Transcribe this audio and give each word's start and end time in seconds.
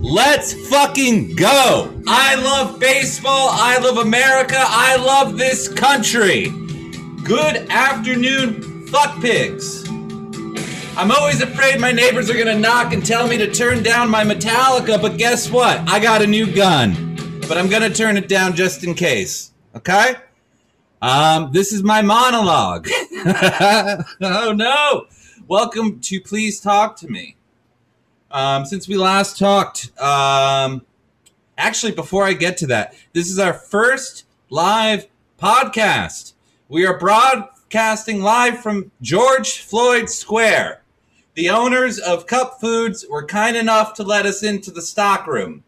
Let's 0.00 0.52
fucking 0.68 1.34
go. 1.34 1.92
I 2.06 2.36
love 2.36 2.78
baseball. 2.78 3.48
I 3.50 3.78
love 3.78 3.98
America. 3.98 4.56
I 4.58 4.96
love 4.96 5.36
this 5.36 5.68
country. 5.68 6.50
Good 7.24 7.68
afternoon, 7.68 8.86
fuck 8.88 9.20
pigs. 9.20 9.88
I'm 10.96 11.10
always 11.10 11.42
afraid 11.42 11.80
my 11.80 11.92
neighbors 11.92 12.30
are 12.30 12.38
gonna 12.38 12.58
knock 12.58 12.92
and 12.92 13.04
tell 13.04 13.26
me 13.26 13.36
to 13.38 13.50
turn 13.50 13.82
down 13.82 14.08
my 14.08 14.24
Metallica, 14.24 15.00
but 15.00 15.18
guess 15.18 15.50
what? 15.50 15.80
I 15.88 15.98
got 15.98 16.22
a 16.22 16.26
new 16.26 16.52
gun. 16.52 17.40
But 17.48 17.58
I'm 17.58 17.68
gonna 17.68 17.90
turn 17.90 18.16
it 18.16 18.28
down 18.28 18.54
just 18.54 18.84
in 18.84 18.94
case. 18.94 19.52
Okay? 19.74 20.14
Um, 21.02 21.50
this 21.52 21.72
is 21.72 21.82
my 21.82 22.02
monologue. 22.02 22.88
oh 24.20 24.52
no! 24.54 25.06
Welcome 25.48 26.00
to 26.02 26.20
Please 26.20 26.60
Talk 26.60 26.96
to 26.98 27.08
Me. 27.08 27.37
Um, 28.30 28.66
since 28.66 28.86
we 28.86 28.96
last 28.96 29.38
talked, 29.38 29.90
um, 30.00 30.84
actually, 31.56 31.92
before 31.92 32.24
I 32.24 32.34
get 32.34 32.56
to 32.58 32.66
that, 32.68 32.94
this 33.14 33.30
is 33.30 33.38
our 33.38 33.54
first 33.54 34.24
live 34.50 35.06
podcast. 35.40 36.34
We 36.68 36.84
are 36.84 36.98
broadcasting 36.98 38.20
live 38.20 38.60
from 38.60 38.90
George 39.00 39.60
Floyd 39.60 40.10
Square. 40.10 40.82
The 41.34 41.48
owners 41.48 41.98
of 41.98 42.26
Cup 42.26 42.60
Foods 42.60 43.06
were 43.08 43.24
kind 43.24 43.56
enough 43.56 43.94
to 43.94 44.02
let 44.02 44.26
us 44.26 44.42
into 44.42 44.70
the 44.70 44.82
stockroom. 44.82 45.64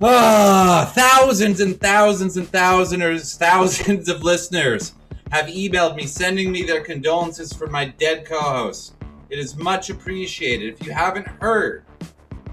Ah, 0.00 0.92
thousands 0.94 1.60
and 1.60 1.80
thousands 1.80 2.36
and 2.36 2.46
thousands, 2.48 3.36
thousands 3.36 4.08
of 4.08 4.22
listeners 4.22 4.92
have 5.32 5.46
emailed 5.46 5.96
me 5.96 6.06
sending 6.06 6.52
me 6.52 6.62
their 6.62 6.84
condolences 6.84 7.52
for 7.52 7.66
my 7.66 7.86
dead 7.86 8.26
co-host. 8.26 8.95
It 9.28 9.38
is 9.38 9.56
much 9.56 9.90
appreciated. 9.90 10.74
If 10.74 10.86
you 10.86 10.92
haven't 10.92 11.26
heard, 11.26 11.84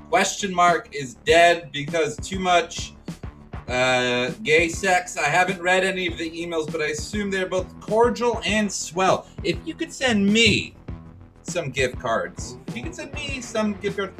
question 0.10 0.54
mark 0.54 0.90
is 0.94 1.16
dead 1.26 1.72
because 1.72 2.18
too 2.18 2.40
much 2.40 2.94
uh, 3.68 4.32
gay 4.44 4.70
sex. 4.70 5.18
I 5.18 5.28
haven't 5.28 5.62
read 5.62 5.84
any 5.84 6.08
of 6.08 6.18
the 6.18 6.30
emails, 6.30 6.72
but 6.72 6.82
I 6.82 6.88
assume 6.88 7.32
they're 7.32 7.46
both 7.46 7.80
cordial 7.80 8.42
and 8.46 8.72
swell. 8.72 9.28
If 9.44 9.58
you 9.66 9.74
could 9.74 9.94
send 9.94 10.26
me 10.26 10.76
some 11.44 11.70
gift 11.70 12.00
cards, 12.00 12.58
if 12.68 12.76
you 12.76 12.84
could 12.84 12.96
send 12.96 13.14
me 13.14 13.42
some 13.42 13.74
gift 13.76 13.98
cards. 13.98 14.14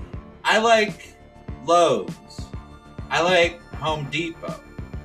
I 0.44 0.60
like 0.60 1.16
Lowe's. 1.66 2.42
I 3.10 3.22
like 3.22 3.62
Home 3.76 4.08
Depot. 4.12 4.60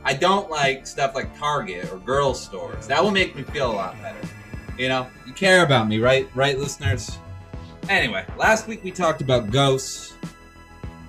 I 0.04 0.14
don't 0.14 0.50
like 0.50 0.86
stuff 0.86 1.14
like 1.14 1.36
Target 1.38 1.92
or 1.92 1.98
girl 1.98 2.34
stores. 2.34 2.86
That 2.86 3.02
will 3.02 3.10
make 3.10 3.36
me 3.36 3.42
feel 3.42 3.70
a 3.70 3.74
lot 3.74 4.00
better. 4.00 4.26
You 4.78 4.88
know, 4.88 5.06
you 5.26 5.32
care 5.32 5.64
about 5.64 5.88
me, 5.88 5.98
right? 5.98 6.28
Right, 6.34 6.58
listeners? 6.58 7.18
Anyway, 7.88 8.22
last 8.36 8.68
week 8.68 8.84
we 8.84 8.90
talked 8.90 9.22
about 9.22 9.50
ghosts, 9.50 10.12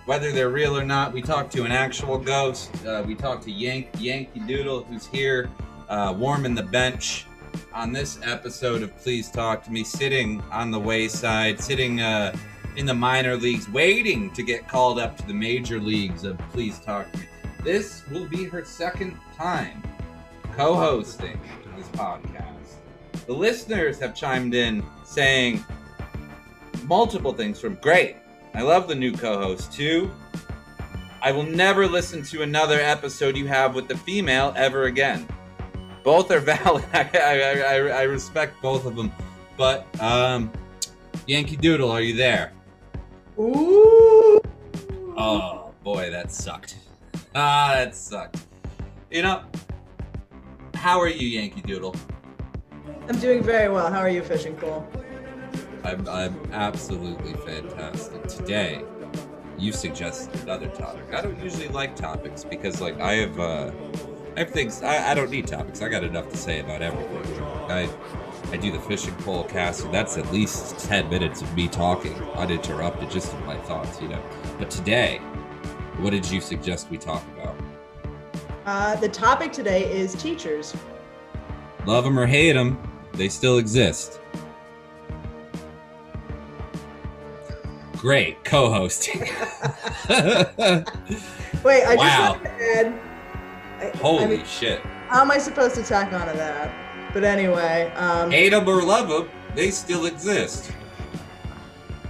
whether 0.06 0.32
they're 0.32 0.50
real 0.50 0.78
or 0.78 0.86
not. 0.86 1.12
We 1.12 1.22
talked 1.22 1.52
to 1.54 1.66
an 1.66 1.74
actual 1.74 2.18
ghost. 2.18 2.72
Uh, 2.86 3.04
we 3.06 3.16
talked 3.16 3.44
to 3.44 3.52
Yank, 3.52 3.90
Yankee 3.98 4.40
Doodle, 4.40 4.86
who's 4.86 5.06
here 5.06 5.50
uh, 5.90 6.16
warming 6.18 6.56
the 6.56 6.64
bench 6.64 7.26
on 7.74 7.92
this 7.92 8.18
episode 8.24 8.82
of 8.82 8.96
Please 8.98 9.30
Talk 9.30 9.62
to 9.66 9.72
Me, 9.72 9.84
sitting 9.84 10.42
on 10.52 10.72
the 10.72 10.80
wayside, 10.80 11.60
sitting 11.60 12.00
uh, 12.00 12.34
in 12.78 12.86
the 12.86 12.94
minor 12.94 13.36
leagues, 13.36 13.70
waiting 13.70 14.32
to 14.32 14.42
get 14.42 14.66
called 14.70 15.00
up 15.00 15.18
to 15.18 15.28
the 15.28 15.34
major 15.34 15.82
leagues 15.82 16.24
of 16.24 16.38
Please 16.54 16.80
Talk 16.80 17.12
to 17.12 17.20
Me. 17.20 17.26
This 17.62 18.08
will 18.10 18.26
be 18.26 18.46
her 18.46 18.64
second 18.64 19.18
time 19.36 19.84
co 20.56 20.76
hosting 20.76 21.42
this 21.76 21.88
podcast. 21.90 22.76
The 23.26 23.34
listeners 23.34 24.00
have 24.00 24.16
chimed 24.16 24.54
in 24.54 24.82
saying 25.04 25.64
multiple 26.90 27.32
things 27.32 27.62
from 27.62 27.76
great. 27.76 28.18
I 28.56 28.64
love 28.64 28.88
the 28.88 28.96
new 28.96 29.14
co 29.14 29.38
host 29.38 29.72
too. 29.72 30.12
I 31.22 31.32
will 31.32 31.44
never 31.44 31.88
listen 31.88 32.24
to 32.24 32.42
another 32.42 32.80
episode 32.80 33.38
you 33.38 33.46
have 33.46 33.76
with 33.76 33.88
the 33.88 33.96
female 33.96 34.54
ever 34.58 34.86
again. 34.86 35.28
Both 36.04 36.32
are 36.32 36.40
valid. 36.56 36.84
I, 36.92 37.10
I, 37.14 37.60
I, 37.60 37.76
I 38.00 38.04
respect 38.04 38.60
both 38.62 38.86
of 38.86 38.96
them. 38.96 39.12
But, 39.56 39.86
um, 40.02 40.52
Yankee 41.28 41.58
Doodle, 41.58 41.92
are 41.92 42.02
you 42.02 42.16
there? 42.16 42.54
Ooh. 43.38 44.42
Oh 45.16 45.72
boy, 45.84 46.10
that 46.10 46.32
sucked. 46.32 46.76
Ah, 47.36 47.74
that 47.76 47.96
sucked. 47.96 48.38
You 49.12 49.22
know, 49.22 49.44
how 50.74 51.00
are 51.00 51.08
you, 51.08 51.28
Yankee 51.28 51.62
Doodle? 51.62 51.96
I'm 53.08 53.20
doing 53.20 53.44
very 53.44 53.70
well. 53.70 53.92
How 53.92 54.00
are 54.00 54.10
you, 54.10 54.24
Fishing 54.24 54.56
Pole? 54.56 54.88
I'm, 55.84 56.08
I'm 56.08 56.40
absolutely 56.52 57.34
fantastic. 57.34 58.28
Today, 58.28 58.84
you 59.58 59.72
suggested 59.72 60.42
another 60.44 60.68
topic. 60.68 61.14
I 61.14 61.22
don't 61.22 61.42
usually 61.44 61.68
like 61.70 61.96
topics 61.96 62.44
because, 62.44 62.82
like, 62.82 63.00
I 63.00 63.14
have, 63.16 63.40
uh, 63.40 63.72
I 64.36 64.40
have 64.40 64.52
things. 64.52 64.84
I, 64.84 65.12
I 65.12 65.14
don't 65.14 65.32
need 65.32 65.48
topics. 65.48 65.82
I 65.82 65.90
got 65.90 66.04
enough 66.04 66.30
to 66.30 66.38
say 66.38 66.60
about 66.60 66.82
everything. 66.82 67.44
I, 67.70 67.90
I 68.52 68.58
do 68.58 68.72
the 68.72 68.80
fishing 68.80 69.16
pole 69.16 69.44
cast, 69.44 69.84
and 69.84 69.94
that's 69.94 70.18
at 70.18 70.32
least 70.32 70.80
ten 70.80 71.10
minutes 71.10 71.42
of 71.42 71.54
me 71.56 71.68
talking 71.68 72.14
uninterrupted, 72.36 73.12
just 73.12 73.34
in 73.34 73.46
my 73.46 73.58
thoughts, 73.62 74.02
you 74.02 74.08
know. 74.08 74.24
But 74.58 74.70
today, 74.70 75.18
what 75.98 76.12
did 76.12 76.30
you 76.30 76.42
suggest 76.42 76.90
we 76.90 76.98
talk 76.98 77.24
about? 77.38 77.56
Uh, 78.66 78.96
the 78.96 79.10
topic 79.10 79.52
today 79.52 79.92
is 79.92 80.16
teachers. 80.16 80.76
Love 81.86 82.04
them 82.04 82.18
or 82.18 82.26
hate 82.26 82.54
them, 82.54 82.78
they 83.14 83.30
still 83.30 83.58
exist. 83.58 84.19
Great 88.00 88.44
co-hosting. 88.46 89.20
Wait, 91.64 91.84
I 91.84 91.96
Wow. 91.96 92.40
just 92.42 92.46
add. 92.46 92.94
I- 93.82 93.98
Holy 93.98 94.24
I 94.24 94.28
mean, 94.28 94.46
shit! 94.46 94.82
how 95.10 95.22
am 95.22 95.32
I 95.32 95.38
supposed 95.38 95.76
to 95.76 95.84
tack 95.84 96.14
onto 96.14 96.34
that? 96.38 96.72
But 97.14 97.24
anyway, 97.24 97.92
um, 97.96 98.32
Hate 98.32 98.50
them 98.50 98.68
or 98.68 98.82
love 98.84 99.10
them, 99.10 99.30
they 99.56 99.70
still 99.72 100.06
exist. 100.06 100.72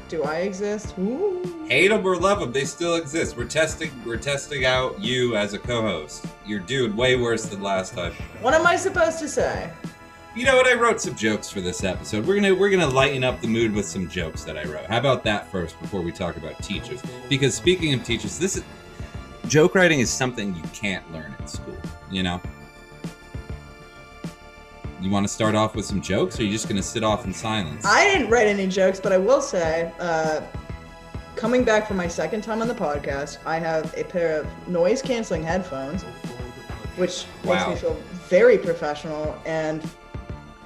do 0.09 0.23
I 0.23 0.37
exist? 0.37 0.93
Ooh. 0.99 1.65
Hate 1.69 1.87
them 1.89 2.05
or 2.05 2.17
love 2.17 2.39
them, 2.39 2.51
they 2.51 2.65
still 2.65 2.95
exist. 2.95 3.35
We're 3.37 3.45
testing. 3.45 3.91
We're 4.05 4.17
testing 4.17 4.65
out 4.65 4.99
you 4.99 5.35
as 5.35 5.53
a 5.53 5.59
co-host. 5.59 6.25
You're 6.45 6.59
doing 6.59 6.95
way 6.95 7.15
worse 7.15 7.45
than 7.45 7.61
last 7.61 7.93
time. 7.93 8.13
What 8.41 8.53
am 8.53 8.65
I 8.67 8.75
supposed 8.75 9.19
to 9.19 9.27
say? 9.27 9.71
You 10.35 10.45
know 10.45 10.55
what? 10.55 10.67
I 10.67 10.75
wrote 10.75 11.01
some 11.01 11.15
jokes 11.15 11.49
for 11.49 11.59
this 11.59 11.83
episode. 11.83 12.25
We're 12.25 12.35
gonna 12.35 12.53
we're 12.53 12.69
gonna 12.69 12.87
lighten 12.87 13.23
up 13.23 13.41
the 13.41 13.47
mood 13.47 13.73
with 13.73 13.85
some 13.85 14.07
jokes 14.07 14.43
that 14.43 14.57
I 14.57 14.63
wrote. 14.65 14.85
How 14.85 14.99
about 14.99 15.23
that 15.23 15.51
first 15.51 15.79
before 15.81 16.01
we 16.01 16.11
talk 16.11 16.37
about 16.37 16.61
teachers? 16.61 17.01
Because 17.27 17.55
speaking 17.55 17.93
of 17.95 18.03
teachers, 18.03 18.37
this 18.37 18.57
is 18.57 18.63
joke 19.47 19.73
writing 19.73 19.99
is 20.01 20.11
something 20.11 20.55
you 20.55 20.61
can't 20.71 21.11
learn 21.11 21.35
in 21.39 21.47
school. 21.47 21.77
You 22.11 22.23
know. 22.23 22.41
You 25.01 25.09
want 25.09 25.25
to 25.25 25.33
start 25.33 25.55
off 25.55 25.75
with 25.75 25.85
some 25.85 26.01
jokes, 26.01 26.37
or 26.39 26.43
are 26.43 26.45
you 26.45 26.51
just 26.51 26.69
gonna 26.69 26.83
sit 26.83 27.03
off 27.03 27.25
in 27.25 27.33
silence? 27.33 27.83
I 27.85 28.03
didn't 28.05 28.29
write 28.29 28.47
any 28.47 28.67
jokes, 28.67 28.99
but 28.99 29.11
I 29.11 29.17
will 29.17 29.41
say, 29.41 29.91
uh, 29.99 30.41
coming 31.35 31.63
back 31.63 31.87
for 31.87 31.95
my 31.95 32.07
second 32.07 32.43
time 32.43 32.61
on 32.61 32.67
the 32.67 32.75
podcast, 32.75 33.39
I 33.45 33.57
have 33.59 33.93
a 33.97 34.03
pair 34.03 34.41
of 34.41 34.67
noise 34.67 35.01
canceling 35.01 35.41
headphones, 35.41 36.03
which 36.97 37.25
makes 37.43 37.67
me 37.67 37.75
feel 37.75 37.97
very 38.27 38.57
professional. 38.57 39.41
And 39.45 39.81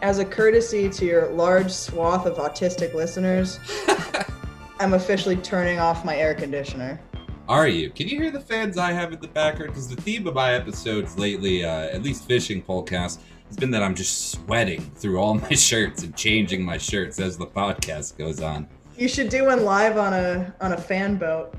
as 0.04 0.20
a 0.20 0.26
courtesy 0.26 0.90
to 0.90 1.06
your 1.06 1.30
large 1.30 1.72
swath 1.72 2.26
of 2.26 2.36
autistic 2.36 2.94
listeners, 2.94 3.58
I'm 4.80 4.96
officially 4.96 5.38
turning 5.38 5.80
off 5.80 6.04
my 6.04 6.18
air 6.18 6.36
conditioner. 6.36 7.00
Are 7.48 7.70
you? 7.70 7.90
Can 7.90 8.10
you 8.10 8.20
hear 8.20 8.30
the 8.30 8.42
fans 8.42 8.78
I 8.78 8.92
have 8.92 9.14
in 9.14 9.22
the 9.22 9.30
background? 9.30 9.72
Because 9.72 9.88
the 9.88 10.02
theme 10.02 10.28
of 10.28 10.34
my 10.34 10.54
episodes 10.54 11.18
lately, 11.18 11.64
uh, 11.64 11.88
at 11.88 12.04
least 12.04 12.26
fishing 12.26 12.62
podcast, 12.62 13.20
has 13.48 13.56
been 13.56 13.72
that 13.72 13.82
I'm 13.82 13.96
just 13.96 14.32
sweating 14.32 14.82
through 14.96 15.20
all 15.20 15.36
my 15.50 15.52
shirts 15.52 16.04
and 16.04 16.14
changing 16.18 16.66
my 16.66 16.78
shirts 16.78 17.18
as 17.22 17.38
the 17.38 17.48
podcast 17.48 18.18
goes 18.18 18.42
on. 18.42 18.68
You 18.98 19.08
should 19.08 19.30
do 19.30 19.46
one 19.46 19.64
live 19.64 19.98
on 19.98 20.14
a 20.14 20.54
on 20.60 20.74
a 20.74 20.78
fan 20.78 21.16
boat. 21.16 21.56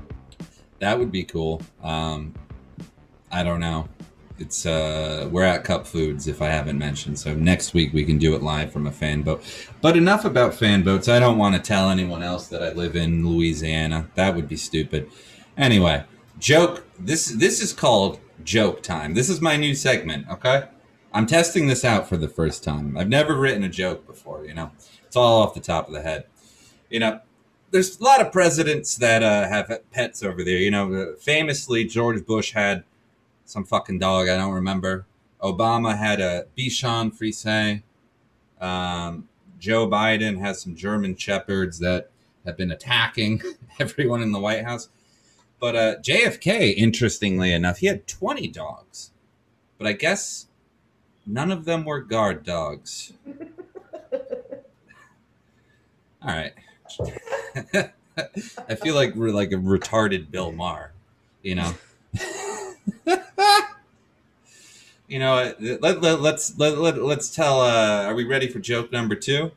That 0.79 0.97
would 0.99 1.11
be 1.11 1.23
cool. 1.23 1.63
Um, 1.81 2.35
I 3.31 3.43
don't 3.43 3.59
know. 3.59 3.89
It's 4.37 4.65
uh, 4.65 5.29
we're 5.31 5.43
at 5.43 5.63
Cup 5.63 5.87
Foods 5.87 6.27
if 6.27 6.41
I 6.41 6.47
haven't 6.47 6.77
mentioned. 6.77 7.17
So 7.19 7.33
next 7.33 7.73
week 7.73 7.93
we 7.93 8.03
can 8.03 8.17
do 8.17 8.35
it 8.35 8.43
live 8.43 8.71
from 8.71 8.85
a 8.85 8.91
fan 8.91 9.21
boat. 9.21 9.41
But 9.81 9.95
enough 9.95 10.25
about 10.25 10.53
fan 10.53 10.83
boats. 10.83 11.07
I 11.07 11.19
don't 11.19 11.37
want 11.37 11.55
to 11.55 11.61
tell 11.61 11.89
anyone 11.89 12.21
else 12.21 12.47
that 12.47 12.61
I 12.61 12.73
live 12.73 12.95
in 12.95 13.25
Louisiana. 13.27 14.09
That 14.15 14.35
would 14.35 14.49
be 14.49 14.57
stupid. 14.57 15.09
Anyway, 15.57 16.03
joke. 16.37 16.85
This 16.99 17.27
this 17.27 17.61
is 17.61 17.71
called 17.71 18.19
joke 18.43 18.83
time. 18.83 19.13
This 19.13 19.29
is 19.29 19.39
my 19.39 19.55
new 19.55 19.73
segment. 19.73 20.27
Okay, 20.29 20.63
I'm 21.13 21.25
testing 21.25 21.67
this 21.67 21.85
out 21.85 22.09
for 22.09 22.17
the 22.17 22.27
first 22.27 22.61
time. 22.61 22.97
I've 22.97 23.07
never 23.07 23.35
written 23.35 23.63
a 23.63 23.69
joke 23.69 24.05
before. 24.05 24.45
You 24.45 24.53
know, 24.53 24.71
it's 25.05 25.15
all 25.15 25.41
off 25.41 25.53
the 25.53 25.61
top 25.61 25.87
of 25.87 25.93
the 25.93 26.01
head. 26.01 26.25
You 26.89 26.99
know, 26.99 27.21
there's 27.71 27.99
a 27.99 28.03
lot 28.03 28.19
of 28.19 28.33
presidents 28.33 28.97
that 28.97 29.23
uh, 29.23 29.47
have 29.47 29.71
pets 29.91 30.23
over 30.23 30.43
there. 30.43 30.57
You 30.57 30.71
know, 30.71 30.93
uh, 30.93 31.05
famously 31.17 31.85
George 31.85 32.25
Bush 32.25 32.51
had 32.51 32.83
some 33.45 33.63
fucking 33.63 33.99
dog. 33.99 34.27
I 34.27 34.35
don't 34.35 34.53
remember. 34.53 35.05
Obama 35.41 35.97
had 35.97 36.19
a 36.19 36.47
Bichon 36.57 37.13
Frise. 37.13 37.81
Um, 38.59 39.27
Joe 39.59 39.87
Biden 39.87 40.39
has 40.39 40.61
some 40.61 40.75
German 40.75 41.15
shepherds 41.15 41.79
that 41.79 42.09
have 42.45 42.57
been 42.57 42.71
attacking 42.71 43.41
everyone 43.79 44.21
in 44.21 44.31
the 44.31 44.39
White 44.39 44.63
House. 44.63 44.89
But 45.59 45.75
uh, 45.75 45.95
JFK, 45.97 46.75
interestingly 46.75 47.51
enough, 47.51 47.77
he 47.79 47.87
had 47.87 48.07
20 48.07 48.47
dogs. 48.49 49.11
But 49.77 49.87
I 49.87 49.93
guess 49.93 50.47
none 51.25 51.51
of 51.51 51.65
them 51.65 51.85
were 51.85 52.01
guard 52.01 52.43
dogs. 52.43 53.13
All 56.21 56.29
right. 56.33 56.53
I 58.67 58.75
feel 58.75 58.95
like 58.95 59.15
we're 59.15 59.31
like 59.31 59.51
a 59.51 59.55
retarded 59.55 60.31
Bill 60.31 60.51
Maher, 60.51 60.91
you 61.43 61.55
know. 61.55 61.73
you 65.07 65.19
know, 65.19 65.53
let, 65.59 66.01
let, 66.01 66.21
let's 66.21 66.57
let, 66.57 66.77
let, 66.77 67.01
let's 67.01 67.33
tell 67.33 67.61
uh 67.61 68.03
are 68.03 68.15
we 68.15 68.23
ready 68.23 68.47
for 68.47 68.59
joke 68.59 68.91
number 68.91 69.15
2? 69.15 69.51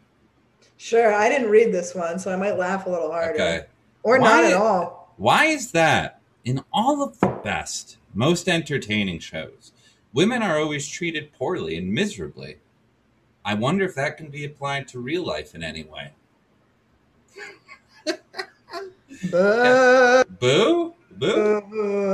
Sure, 0.76 1.12
I 1.12 1.28
didn't 1.28 1.50
read 1.50 1.72
this 1.72 1.94
one, 1.94 2.18
so 2.18 2.32
I 2.32 2.36
might 2.36 2.56
laugh 2.56 2.86
a 2.86 2.90
little 2.90 3.10
harder. 3.10 3.34
Okay. 3.34 3.66
Or 4.02 4.18
Why- 4.18 4.28
not 4.28 4.44
at 4.44 4.52
all. 4.54 5.14
Why 5.16 5.46
is 5.46 5.72
that 5.72 6.20
in 6.44 6.62
all 6.72 7.02
of 7.02 7.18
the 7.18 7.26
best, 7.26 7.96
most 8.14 8.48
entertaining 8.48 9.18
shows, 9.18 9.72
women 10.12 10.42
are 10.42 10.58
always 10.58 10.86
treated 10.86 11.32
poorly 11.32 11.76
and 11.76 11.92
miserably? 11.92 12.58
I 13.44 13.54
wonder 13.54 13.84
if 13.84 13.96
that 13.96 14.16
can 14.16 14.28
be 14.28 14.44
applied 14.44 14.86
to 14.88 15.00
real 15.00 15.26
life 15.26 15.54
in 15.54 15.62
any 15.62 15.84
way. 15.84 16.12
But, 19.32 20.38
Boo? 20.38 20.94
Boo? 21.10 21.60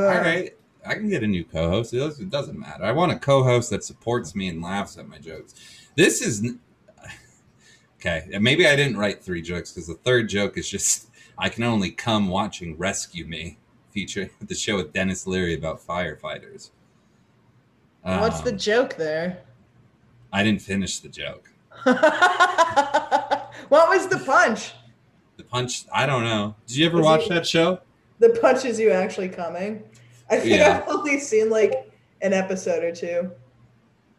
All 0.08 0.20
right. 0.20 0.54
I 0.86 0.94
can 0.94 1.08
get 1.08 1.22
a 1.22 1.26
new 1.26 1.44
co-host. 1.44 1.94
It 1.94 2.30
doesn't- 2.30 2.58
matter. 2.58 2.84
I 2.84 2.92
want 2.92 3.12
a 3.12 3.18
co-host 3.18 3.70
that 3.70 3.84
supports 3.84 4.34
me 4.34 4.48
and 4.48 4.60
laughs 4.62 4.98
at 4.98 5.08
my 5.08 5.18
jokes. 5.18 5.54
This 5.96 6.20
is 6.20 6.52
okay. 8.00 8.26
Maybe 8.38 8.66
I 8.66 8.76
didn't 8.76 8.96
write 8.98 9.22
three 9.24 9.42
jokes 9.42 9.72
because 9.72 9.86
the 9.88 9.94
third 9.94 10.28
joke 10.28 10.58
is 10.58 10.68
just 10.68 11.08
I 11.38 11.48
can 11.48 11.64
only 11.64 11.90
come 11.90 12.28
watching 12.28 12.76
Rescue 12.78 13.24
Me, 13.26 13.58
feature 13.90 14.30
the 14.40 14.54
show 14.54 14.76
with 14.76 14.92
Denis 14.92 15.26
Leary 15.26 15.54
about 15.54 15.80
firefighters. 15.84 16.70
What's 18.02 18.40
the 18.42 18.52
Um, 18.52 18.58
joke 18.58 18.96
there? 18.96 19.38
I 20.32 20.42
didn't 20.42 20.62
finish 20.62 20.98
the 20.98 21.08
joke. 21.08 21.50
what 21.84 21.98
was 23.70 24.08
the 24.08 24.18
punch? 24.24 24.72
The 25.36 25.44
punch. 25.44 25.84
I 25.92 26.06
don't 26.06 26.24
know. 26.24 26.54
Did 26.66 26.76
you 26.76 26.86
ever 26.86 26.98
Was 26.98 27.04
watch 27.04 27.22
it- 27.22 27.28
that 27.30 27.46
show? 27.46 27.80
The 28.20 28.30
punch 28.40 28.64
is 28.64 28.78
you 28.78 28.90
actually 28.90 29.28
coming? 29.28 29.82
I 30.30 30.38
think 30.38 30.58
Yeah. 30.58 30.82
I've 30.82 30.88
only 30.94 31.18
seen 31.20 31.50
like 31.50 31.90
an 32.22 32.32
episode 32.32 32.82
or 32.82 32.94
two. 32.94 33.30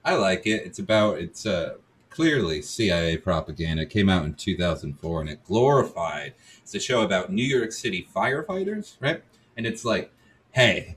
I 0.04 0.16
like 0.16 0.46
it. 0.46 0.64
It's 0.66 0.80
about 0.80 1.18
it's 1.20 1.46
uh 1.46 1.76
clearly 2.10 2.62
CIA 2.62 3.18
propaganda. 3.18 3.84
It 3.84 3.90
came 3.90 4.08
out 4.08 4.24
in 4.26 4.36
2004 4.36 5.22
and 5.22 5.30
it 5.30 5.44
glorified. 5.44 6.34
It's 6.62 6.74
a 6.76 6.80
show 6.80 7.02
about 7.02 7.32
New 7.32 7.44
York 7.44 7.72
City 7.72 8.08
firefighters, 8.16 8.96
right? 9.02 9.22
And 9.58 9.66
it's 9.66 9.84
like, 9.84 10.12
hey, 10.52 10.96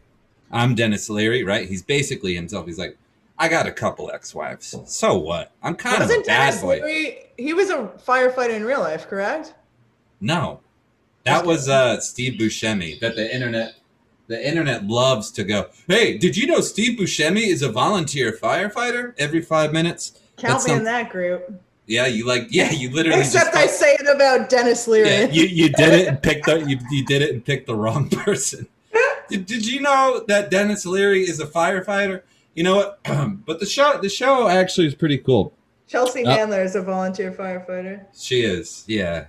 I'm 0.52 0.75
Denis 0.75 1.11
Leary, 1.11 1.43
right? 1.43 1.69
He's 1.69 1.82
basically 1.82 2.34
himself. 2.34 2.66
He's 2.66 2.78
like, 2.78 2.96
I 3.38 3.49
got 3.49 3.66
a 3.66 3.72
couple 3.72 4.11
ex-wives. 4.12 4.75
So 4.87 5.16
what? 5.16 5.52
I'm 5.62 5.75
kind 5.75 6.02
of 6.02 6.11
a 6.11 6.20
bad 6.22 6.50
Denis 6.50 6.61
boy. 6.61 6.81
Leary? 6.82 7.19
He 7.37 7.52
was 7.54 7.70
a 7.70 7.90
firefighter 8.06 8.54
in 8.54 8.64
real 8.64 8.81
life, 8.81 9.08
correct? 9.08 9.54
No, 10.20 10.61
that 11.25 11.44
was 11.46 11.69
uh 11.69 12.00
Steve 12.00 12.38
Buscemi. 12.38 12.99
That 13.00 13.16
the 13.16 13.32
internet. 13.32 13.75
The 14.28 14.46
internet 14.46 14.86
loves 14.86 15.30
to 15.32 15.42
go. 15.44 15.69
Hey, 15.88 16.16
did 16.19 16.36
you 16.36 16.46
know 16.46 16.60
Steve 16.60 16.98
Buscemi 16.98 17.46
is 17.46 17.62
a 17.62 17.72
volunteer 17.72 18.30
firefighter 18.32 19.14
every 19.19 19.40
five 19.40 19.72
minutes? 19.72 20.12
Count 20.36 20.52
That's 20.54 20.64
me 20.66 20.70
some- 20.70 20.78
in 20.80 20.84
that 20.84 21.10
group. 21.10 21.60
Yeah, 21.86 22.06
you 22.06 22.26
like. 22.26 22.48
Yeah, 22.50 22.70
you 22.70 22.90
literally. 22.90 23.20
Except 23.20 23.56
I 23.56 23.66
say 23.66 23.94
it 23.94 24.06
about 24.14 24.50
Denis 24.50 24.86
Leary. 24.86 25.08
Yeah, 25.08 25.25
you, 25.28 25.44
you 25.44 25.69
did 25.76 25.94
it 25.94 26.06
and 26.08 26.22
picked 26.22 26.44
the, 26.44 26.58
you, 26.60 26.78
you 26.90 27.02
did 27.06 27.22
it 27.22 27.32
and 27.32 27.42
picked 27.42 27.66
the 27.66 27.75
wrong 27.75 28.08
person. 28.10 28.69
Did, 29.30 29.46
did 29.46 29.66
you 29.66 29.80
know 29.80 30.22
that 30.28 30.50
Denis 30.50 30.84
Leary 30.84 31.22
is 31.22 31.40
a 31.40 31.46
firefighter? 31.46 32.22
You 32.54 32.64
know 32.64 32.76
what? 32.76 33.00
but 33.46 33.58
the 33.60 33.64
show 33.64 33.98
the 34.02 34.10
show 34.10 34.48
actually 34.48 34.86
is 34.86 34.94
pretty 34.94 35.16
cool. 35.16 35.54
Chelsea 35.86 36.26
Uh, 36.26 36.32
Handler 36.36 36.62
is 36.62 36.75
a 36.76 36.82
volunteer 36.82 37.32
firefighter. 37.32 38.04
She 38.14 38.42
is, 38.42 38.84
yeah, 38.86 39.28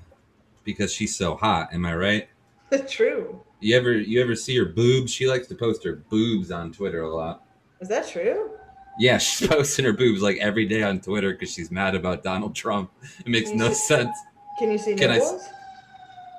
because 0.66 0.92
she's 0.92 1.16
so 1.16 1.36
hot. 1.38 1.74
Am 1.74 1.86
I 1.86 1.96
right? 1.96 2.28
True. 2.90 3.42
You 3.60 3.76
ever 3.76 3.94
you 3.94 4.22
ever 4.22 4.36
see 4.36 4.58
her 4.58 4.66
boobs? 4.66 5.12
She 5.12 5.28
likes 5.28 5.48
to 5.48 5.56
post 5.56 5.84
her 5.84 5.98
boobs 6.10 6.52
on 6.52 6.72
Twitter 6.72 7.04
a 7.04 7.14
lot. 7.14 7.44
Is 7.82 7.90
that 7.90 8.08
true? 8.08 8.52
Yeah, 9.00 9.18
she's 9.20 9.48
posting 9.48 9.86
her 9.86 9.94
boobs 9.94 10.22
like 10.22 10.38
every 10.38 10.66
day 10.66 10.84
on 10.84 11.00
Twitter 11.02 11.32
because 11.32 11.52
she's 11.54 11.72
mad 11.72 11.96
about 11.96 12.24
Donald 12.24 12.56
Trump. 12.56 12.92
It 13.20 13.28
makes 13.28 13.52
no 13.52 13.72
sense. 13.74 14.16
Can 14.58 14.72
you 14.72 14.78
see 14.78 14.96
Can 14.96 15.12
I 15.12 15.16
nipples? 15.16 15.48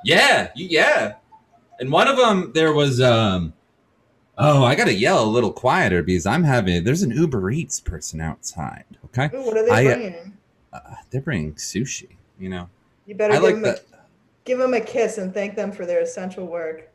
Yeah, 0.05 0.51
yeah. 0.55 1.15
And 1.79 1.91
one 1.91 2.09
of 2.09 2.17
them, 2.19 2.53
there 2.55 2.75
was, 2.75 3.01
um, 3.01 3.55
oh, 4.37 4.65
I 4.65 4.75
gotta 4.75 4.93
yell 4.93 5.25
a 5.25 5.27
little 5.27 5.53
quieter 5.53 6.03
because 6.03 6.27
I'm 6.27 6.45
having. 6.45 6.85
There's 6.85 7.03
an 7.03 7.11
Uber 7.11 7.51
Eats 7.51 7.81
person 7.81 8.21
outside. 8.21 8.85
Okay, 9.07 9.35
Ooh, 9.35 9.43
what 9.43 9.57
are 9.57 9.65
they 9.65 9.71
I, 9.71 9.85
uh, 9.87 9.95
bringing? 9.97 10.39
uh, 10.73 10.95
they're 11.11 11.21
bringing 11.23 11.55
sushi. 11.55 12.09
You 12.39 12.49
know, 12.51 12.69
You 13.07 13.15
better 13.15 13.35
I 13.35 13.37
give, 13.37 13.43
like 13.45 13.55
them 13.57 13.65
a, 13.65 13.77
give 14.45 14.59
them 14.59 14.75
a 14.75 14.81
kiss 14.81 15.19
and 15.19 15.33
thank 15.35 15.57
them 15.57 15.73
for 15.73 15.85
their 15.87 16.01
essential 16.01 16.47
work. 16.47 16.90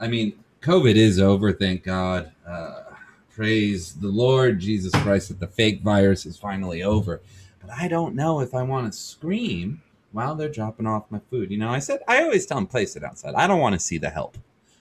I 0.00 0.08
mean, 0.08 0.32
COVID 0.62 0.96
is 0.96 1.20
over, 1.20 1.52
thank 1.52 1.84
God. 1.84 2.32
Uh, 2.46 2.84
praise 3.30 3.92
the 3.94 4.08
Lord 4.08 4.58
Jesus 4.58 4.92
Christ 5.02 5.28
that 5.28 5.38
the 5.40 5.46
fake 5.46 5.82
virus 5.82 6.24
is 6.24 6.38
finally 6.38 6.82
over. 6.82 7.20
But 7.60 7.70
I 7.70 7.86
don't 7.86 8.14
know 8.14 8.40
if 8.40 8.54
I 8.54 8.62
want 8.62 8.90
to 8.90 8.98
scream 8.98 9.82
while 10.12 10.34
they're 10.34 10.48
dropping 10.48 10.86
off 10.86 11.04
my 11.10 11.20
food. 11.30 11.50
You 11.50 11.58
know, 11.58 11.68
I 11.68 11.78
said 11.78 12.00
I 12.08 12.22
always 12.22 12.46
tell 12.46 12.56
them 12.56 12.66
place 12.66 12.96
it 12.96 13.04
outside. 13.04 13.34
I 13.34 13.46
don't 13.46 13.60
want 13.60 13.74
to 13.74 13.78
see 13.78 13.98
the 13.98 14.08
help. 14.08 14.38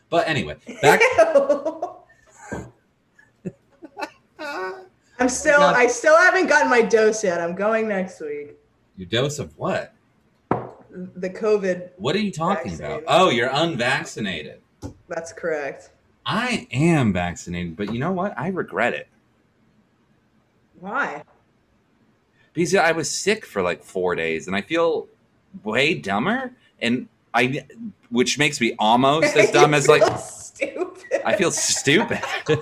But 0.10 0.27
anyway, 0.27 0.56
back. 0.81 1.01
I'm 5.19 5.27
still. 5.27 5.62
I 5.62 5.88
still 5.88 6.15
haven't 6.15 6.48
gotten 6.48 6.69
my 6.69 6.81
dose 6.81 7.24
yet. 7.24 7.42
I'm 7.42 7.56
going 7.56 7.89
next 7.89 8.22
week. 8.22 8.56
Your 8.95 9.07
dose 9.07 9.38
of 9.38 9.56
what? 9.57 9.94
The 10.50 11.30
COVID, 11.30 11.92
What 11.98 12.15
are 12.15 12.19
you 12.19 12.31
talking 12.31 12.74
about? 12.74 13.04
Oh, 13.07 13.30
you're 13.30 13.51
unvaccinated. 13.51 14.62
That's 15.09 15.33
correct. 15.33 15.89
I 16.25 16.67
am 16.71 17.11
vaccinated, 17.11 17.75
but 17.75 17.91
you 17.94 18.00
know 18.00 18.11
what? 18.11 18.38
I 18.38 18.50
regret 18.50 18.94
it 18.94 19.07
Why? 20.79 21.23
because 22.53 22.75
I 22.75 22.91
was 22.91 23.09
sick 23.09 23.45
for 23.45 23.61
like 23.61 23.83
four 23.83 24.15
days, 24.15 24.47
and 24.47 24.56
I 24.56 24.61
feel 24.61 25.07
way 25.63 25.94
dumber, 25.94 26.51
and 26.81 27.07
I, 27.33 27.65
which 28.09 28.38
makes 28.38 28.59
me 28.59 28.75
almost 28.79 29.35
as 29.35 29.51
dumb 29.51 29.73
as 29.73 29.88
like 29.88 30.03
stupid. 30.19 31.22
I 31.25 31.36
feel 31.36 31.51
stupid. 31.51 32.22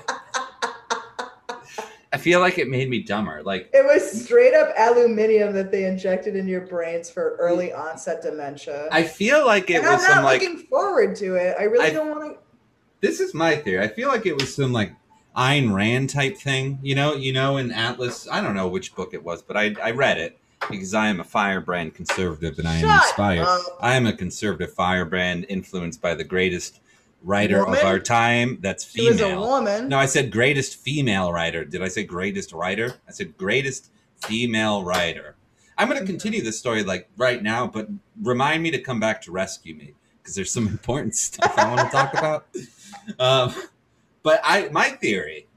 I 2.14 2.18
feel 2.18 2.40
like 2.40 2.58
it 2.58 2.70
made 2.70 2.90
me 2.90 3.04
dumber. 3.04 3.44
Like 3.44 3.70
It 3.74 3.86
was 3.86 4.24
straight 4.24 4.54
up 4.54 4.74
aluminium 4.78 5.54
that 5.54 5.72
they 5.72 5.86
injected 5.86 6.36
in 6.36 6.48
your 6.48 6.62
brains 6.62 7.10
for 7.10 7.36
early 7.40 7.74
onset 7.74 8.22
dementia. 8.22 8.88
I 8.92 9.04
feel 9.04 9.46
like 9.46 9.70
it 9.70 9.76
and 9.76 9.84
was 9.86 9.96
I'm 9.96 10.02
not 10.02 10.10
some 10.16 10.24
like 10.24 10.42
looking 10.42 10.58
forward 10.68 11.16
to 11.18 11.36
it. 11.36 11.56
I 11.60 11.64
really 11.64 11.88
I- 11.88 11.94
don't 11.94 12.10
want 12.10 12.34
to. 12.34 12.40
this 13.02 13.20
is 13.20 13.34
my 13.34 13.56
theory. 13.56 13.84
I 13.84 13.88
feel 13.90 14.08
like 14.08 14.26
it 14.26 14.40
was 14.40 14.56
some 14.56 14.72
like 14.72 14.94
Ayn 15.36 15.74
Rand 15.74 16.10
type 16.10 16.38
thing. 16.38 16.80
You 16.82 16.96
know, 16.96 17.14
you 17.14 17.34
know, 17.34 17.58
in 17.58 17.72
Atlas. 17.72 18.28
I 18.32 18.42
don't 18.42 18.56
know 18.56 18.68
which 18.68 18.96
book 18.96 19.14
it 19.14 19.24
was, 19.24 19.42
but 19.42 19.58
I 19.58 19.76
I 19.84 19.92
read 19.92 20.18
it 20.18 20.40
because 20.72 20.94
I 20.94 21.08
am 21.08 21.20
a 21.20 21.24
firebrand 21.24 21.94
conservative 21.94 22.58
and 22.58 22.68
I 22.68 22.78
am 22.78 22.82
Shut 22.88 23.04
inspired. 23.06 23.46
up. 23.46 23.62
I 23.82 23.96
am 23.96 24.08
a 24.08 24.14
conservative 24.14 24.74
firebrand 24.74 25.46
influenced 25.50 26.02
by 26.02 26.16
the 26.16 26.24
greatest 26.24 26.80
writer 27.28 27.60
Woman? 27.66 27.80
of 27.80 27.86
our 27.86 28.00
time. 28.00 28.58
That's 28.62 28.90
She 28.90 29.06
was 29.08 29.20
a 29.20 29.26
female. 29.26 29.42
woman. 29.42 29.90
No, 29.90 29.98
I 30.00 30.06
said 30.06 30.32
greatest 30.32 30.78
female 30.78 31.32
writer. 31.34 31.66
Did 31.66 31.82
I 31.84 31.90
say 31.90 32.04
greatest 32.04 32.54
writer? 32.54 32.96
I 33.08 33.12
said 33.12 33.38
greatest 33.38 33.92
female 34.26 34.84
writer. 34.84 35.36
I'm 35.78 35.88
going 35.90 36.00
to 36.00 36.06
Mhm. 36.06 36.10
continue 36.10 36.42
this 36.42 36.58
story 36.58 36.84
like 36.84 37.10
right 37.18 37.44
now, 37.44 37.68
but 37.68 37.88
remind 38.24 38.64
me 38.64 38.72
to 38.72 38.80
come 38.80 39.00
back 39.00 39.22
to 39.24 39.32
rescue 39.32 39.76
me 39.76 39.94
because 40.20 40.36
there's 40.36 40.52
some 40.52 40.68
important 40.78 41.16
stuff 41.16 41.54
I 41.58 41.68
want 41.70 41.82
to 41.82 41.96
talk 41.96 42.14
about. 42.14 42.48
Um, 43.20 43.54
but 44.24 44.42
I, 44.44 44.68
my 44.70 44.90
theory, 44.90 45.48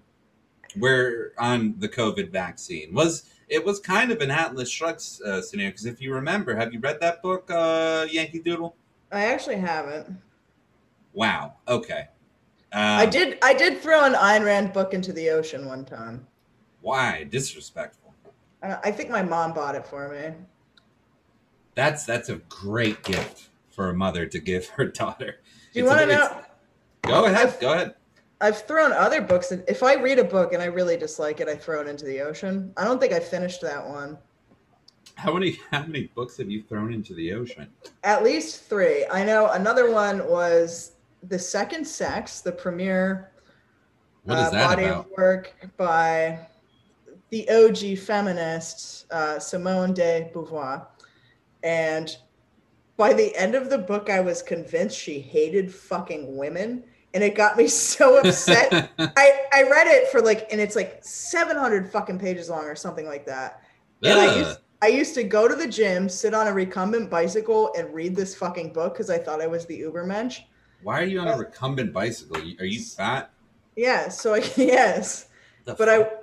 where 0.76 1.32
on 1.38 1.74
the 1.78 1.88
COVID 1.88 2.30
vaccine 2.30 2.92
was 2.94 3.24
it 3.48 3.64
was 3.64 3.80
kind 3.80 4.12
of 4.12 4.20
an 4.20 4.30
Atlas 4.30 4.70
Shrugged 4.70 5.02
uh, 5.26 5.40
scenario 5.42 5.70
because 5.70 5.86
if 5.86 6.00
you 6.00 6.12
remember, 6.14 6.54
have 6.54 6.72
you 6.72 6.78
read 6.80 7.00
that 7.00 7.22
book, 7.22 7.50
uh, 7.50 8.06
Yankee 8.10 8.38
Doodle? 8.40 8.76
I 9.10 9.24
actually 9.24 9.56
haven't. 9.56 10.16
Wow. 11.12 11.54
Okay. 11.68 12.08
Um, 12.72 12.80
I 13.00 13.06
did. 13.06 13.38
I 13.42 13.52
did 13.54 13.80
throw 13.80 14.04
an 14.04 14.14
Ayn 14.14 14.44
Rand 14.44 14.72
book 14.72 14.94
into 14.94 15.12
the 15.12 15.30
ocean 15.30 15.66
one 15.66 15.84
time. 15.84 16.26
Why 16.82 17.24
disrespectful? 17.24 18.14
I 18.62 18.74
I 18.84 18.92
think 18.92 19.10
my 19.10 19.22
mom 19.22 19.52
bought 19.52 19.74
it 19.74 19.86
for 19.86 20.08
me. 20.08 20.34
That's 21.74 22.04
that's 22.04 22.28
a 22.28 22.36
great 22.48 23.02
gift 23.02 23.48
for 23.70 23.88
a 23.88 23.94
mother 23.94 24.26
to 24.26 24.38
give 24.38 24.66
her 24.70 24.84
daughter. 25.02 25.36
Do 25.72 25.80
you 25.80 25.86
want 25.86 26.00
to 26.00 26.06
know? 26.06 26.42
Go 27.02 27.24
ahead. 27.24 27.46
I've- 27.48 27.60
Go 27.60 27.72
ahead. 27.72 27.94
I've 28.42 28.66
thrown 28.66 28.90
other 28.92 29.20
books. 29.20 29.52
In, 29.52 29.62
if 29.68 29.82
I 29.82 29.96
read 29.96 30.18
a 30.18 30.24
book 30.24 30.54
and 30.54 30.62
I 30.62 30.66
really 30.66 30.96
dislike 30.96 31.40
it, 31.40 31.48
I 31.48 31.54
throw 31.54 31.82
it 31.82 31.86
into 31.86 32.06
the 32.06 32.22
ocean. 32.22 32.72
I 32.78 32.84
don't 32.84 32.98
think 32.98 33.12
I 33.12 33.20
finished 33.20 33.60
that 33.60 33.86
one. 33.86 34.16
How 35.16 35.34
many 35.34 35.58
how 35.70 35.82
many 35.82 36.04
books 36.14 36.38
have 36.38 36.48
you 36.50 36.62
thrown 36.62 36.94
into 36.94 37.12
the 37.14 37.32
ocean? 37.34 37.68
At 38.02 38.22
least 38.24 38.62
three. 38.64 39.04
I 39.12 39.24
know 39.24 39.48
another 39.50 39.90
one 39.90 40.26
was 40.26 40.92
The 41.22 41.38
Second 41.38 41.86
Sex, 41.86 42.40
the 42.40 42.52
is 44.38 44.48
uh, 44.48 44.50
body 44.50 44.84
about? 44.84 45.06
of 45.06 45.10
work 45.16 45.54
by 45.76 46.46
the 47.30 47.48
OG 47.48 47.98
feminist 47.98 49.06
uh, 49.10 49.38
Simone 49.38 49.94
de 49.94 50.30
Beauvoir. 50.34 50.86
And 51.62 52.16
by 52.96 53.12
the 53.12 53.34
end 53.36 53.54
of 53.54 53.70
the 53.70 53.78
book, 53.78 54.10
I 54.10 54.20
was 54.20 54.42
convinced 54.42 54.98
she 54.98 55.20
hated 55.20 55.72
fucking 55.72 56.36
women. 56.36 56.84
And 57.14 57.24
it 57.24 57.34
got 57.34 57.56
me 57.56 57.66
so 57.68 58.18
upset. 58.18 58.92
I, 58.98 59.40
I 59.52 59.62
read 59.62 59.86
it 59.86 60.08
for 60.10 60.20
like, 60.20 60.48
and 60.52 60.60
it's 60.60 60.76
like 60.76 60.98
700 61.02 61.90
fucking 61.90 62.18
pages 62.18 62.50
long 62.50 62.64
or 62.64 62.76
something 62.76 63.06
like 63.06 63.26
that. 63.26 63.62
And 64.02 64.18
I 64.18 64.36
used, 64.38 64.58
I 64.82 64.86
used 64.86 65.14
to 65.14 65.24
go 65.24 65.46
to 65.46 65.54
the 65.54 65.68
gym, 65.68 66.08
sit 66.08 66.32
on 66.32 66.46
a 66.46 66.52
recumbent 66.52 67.10
bicycle, 67.10 67.70
and 67.76 67.92
read 67.92 68.16
this 68.16 68.34
fucking 68.34 68.72
book 68.72 68.94
because 68.94 69.10
I 69.10 69.18
thought 69.18 69.42
I 69.42 69.46
was 69.46 69.66
the 69.66 69.80
Ubermensch. 69.80 70.40
Why 70.82 71.00
are 71.00 71.04
you 71.04 71.20
on 71.20 71.28
a 71.28 71.36
recumbent 71.36 71.92
bicycle? 71.92 72.36
Are 72.36 72.64
you 72.64 72.80
fat? 72.80 73.30
Yeah, 73.76 74.08
so 74.08 74.34
I, 74.34 74.38
yes. 74.56 75.28
The 75.64 75.74
but 75.74 75.88
fuck? 75.88 76.12
I 76.12 76.16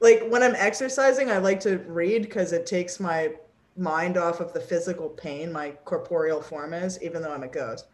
like 0.00 0.26
when 0.28 0.42
I'm 0.42 0.54
exercising, 0.56 1.30
I 1.30 1.38
like 1.38 1.60
to 1.60 1.78
read 1.78 2.22
because 2.22 2.52
it 2.52 2.66
takes 2.66 2.98
my 2.98 3.32
mind 3.76 4.16
off 4.16 4.40
of 4.40 4.52
the 4.52 4.60
physical 4.60 5.08
pain 5.08 5.52
my 5.52 5.70
corporeal 5.84 6.42
form 6.42 6.74
is, 6.74 7.02
even 7.02 7.22
though 7.22 7.32
I'm 7.32 7.42
a 7.42 7.48
ghost. 7.48 7.86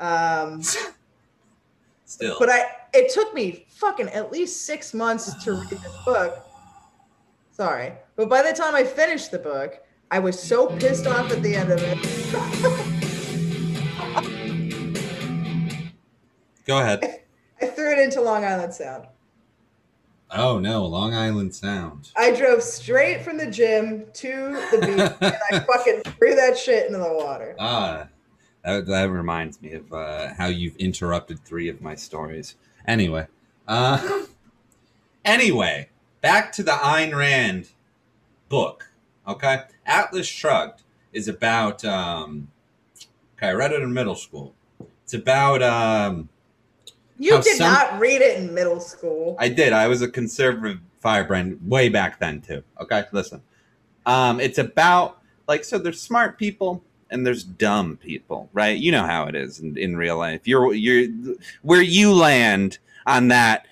Um, 0.00 0.62
still. 2.04 2.36
but 2.38 2.50
I 2.50 2.66
it 2.92 3.12
took 3.12 3.32
me 3.34 3.66
fucking 3.68 4.08
at 4.08 4.32
least 4.32 4.66
six 4.66 4.92
months 4.92 5.42
to 5.44 5.52
read 5.52 5.70
this 5.70 5.96
book. 6.04 6.44
Sorry, 7.52 7.92
but 8.16 8.28
by 8.28 8.42
the 8.42 8.52
time 8.52 8.74
I 8.74 8.82
finished 8.82 9.30
the 9.30 9.38
book, 9.38 9.80
I 10.10 10.18
was 10.18 10.40
so 10.40 10.66
pissed 10.66 11.06
off 11.06 11.30
at 11.30 11.42
the 11.42 11.54
end 11.54 11.70
of 11.70 11.80
it. 11.82 13.00
Go 16.64 16.78
ahead. 16.78 17.22
I 17.60 17.66
threw 17.66 17.92
it 17.92 17.98
into 17.98 18.20
Long 18.20 18.44
Island 18.44 18.72
Sound. 18.72 19.06
Oh 20.30 20.58
no, 20.58 20.84
Long 20.86 21.14
Island 21.14 21.54
Sound. 21.54 22.10
I 22.16 22.32
drove 22.32 22.62
straight 22.62 23.22
from 23.22 23.36
the 23.36 23.46
gym 23.46 24.06
to 24.14 24.58
the 24.72 24.78
beach 24.78 25.16
and 25.20 25.36
I 25.52 25.60
fucking 25.72 26.02
threw 26.14 26.34
that 26.34 26.58
shit 26.58 26.86
into 26.86 26.98
the 26.98 27.12
water. 27.12 27.54
Ah, 27.58 28.08
that, 28.64 28.86
that 28.86 29.10
reminds 29.10 29.60
me 29.60 29.74
of 29.74 29.92
uh, 29.92 30.34
how 30.34 30.46
you've 30.46 30.76
interrupted 30.76 31.38
three 31.44 31.68
of 31.68 31.80
my 31.80 31.94
stories. 31.94 32.56
Anyway, 32.86 33.26
uh, 33.68 34.24
anyway, 35.24 35.90
back 36.20 36.50
to 36.52 36.62
the 36.62 36.72
Ayn 36.72 37.14
Rand 37.14 37.68
book. 38.48 38.90
Okay, 39.28 39.62
Atlas 39.86 40.26
Shrugged 40.26 40.82
is 41.12 41.28
about. 41.28 41.84
Um, 41.84 42.48
okay, 43.36 43.48
I 43.48 43.52
read 43.52 43.72
it 43.72 43.82
in 43.82 43.92
middle 43.92 44.16
school. 44.16 44.54
It's 45.04 45.14
about. 45.14 45.62
Um, 45.62 46.30
You 47.18 47.42
did 47.42 47.56
some- 47.56 47.72
not 47.72 47.98
read 47.98 48.20
it 48.20 48.38
in 48.38 48.54
middle 48.54 48.80
school. 48.80 49.36
I 49.38 49.48
did. 49.48 49.72
I 49.72 49.86
was 49.88 50.02
a 50.02 50.08
conservative 50.08 50.80
firebrand 51.00 51.60
way 51.66 51.88
back 51.88 52.18
then 52.18 52.40
too. 52.40 52.62
Okay, 52.80 53.04
listen. 53.12 53.42
Um, 54.06 54.40
it's 54.40 54.58
about 54.58 55.18
like 55.46 55.64
so. 55.64 55.78
There's 55.78 56.00
smart 56.00 56.38
people 56.38 56.82
and 57.10 57.26
there's 57.26 57.44
dumb 57.44 57.96
people, 57.96 58.50
right? 58.52 58.76
You 58.76 58.92
know 58.92 59.04
how 59.06 59.26
it 59.26 59.34
is 59.34 59.60
in, 59.60 59.76
in 59.76 59.96
real 59.96 60.18
life. 60.18 60.42
You're 60.46 60.74
you're 60.74 61.08
where 61.62 61.82
you 61.82 62.12
land 62.12 62.78
on 63.06 63.28
that 63.28 63.66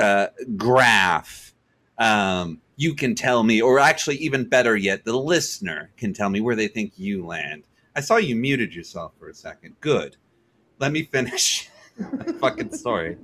uh, 0.00 0.28
graph. 0.56 1.52
Um, 1.98 2.60
you 2.76 2.94
can 2.94 3.14
tell 3.14 3.42
me, 3.42 3.62
or 3.62 3.78
actually, 3.78 4.16
even 4.16 4.44
better 4.44 4.76
yet, 4.76 5.04
the 5.04 5.16
listener 5.16 5.90
can 5.96 6.12
tell 6.12 6.28
me 6.28 6.40
where 6.40 6.56
they 6.56 6.68
think 6.68 6.92
you 6.96 7.24
land. 7.24 7.64
I 7.94 8.00
saw 8.00 8.16
you 8.16 8.36
muted 8.36 8.74
yourself 8.74 9.12
for 9.18 9.28
a 9.28 9.34
second. 9.34 9.76
Good. 9.80 10.16
Let 10.78 10.92
me 10.92 11.04
finish 11.04 11.70
fucking 12.40 12.72
story. 12.72 13.16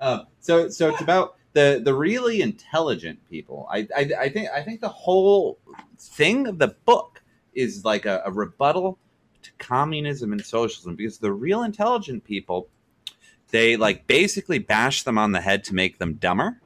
Uh, 0.00 0.24
so 0.40 0.68
so 0.68 0.90
it's 0.90 1.00
about 1.00 1.36
the 1.52 1.80
the 1.84 1.94
really 1.94 2.42
intelligent 2.42 3.18
people. 3.28 3.68
I, 3.70 3.88
I 3.96 4.10
I 4.18 4.28
think 4.28 4.48
I 4.50 4.62
think 4.62 4.80
the 4.80 4.88
whole 4.88 5.58
thing 5.98 6.46
of 6.46 6.58
the 6.58 6.68
book 6.84 7.22
is 7.54 7.84
like 7.84 8.06
a, 8.06 8.22
a 8.24 8.30
rebuttal 8.30 8.98
to 9.42 9.50
communism 9.58 10.32
and 10.32 10.44
socialism 10.44 10.94
because 10.94 11.18
the 11.18 11.32
real 11.32 11.62
intelligent 11.62 12.24
people 12.24 12.68
they 13.48 13.76
like 13.76 14.06
basically 14.06 14.58
bash 14.58 15.02
them 15.02 15.18
on 15.18 15.32
the 15.32 15.40
head 15.40 15.64
to 15.64 15.74
make 15.74 15.98
them 15.98 16.14
dumber. 16.14 16.60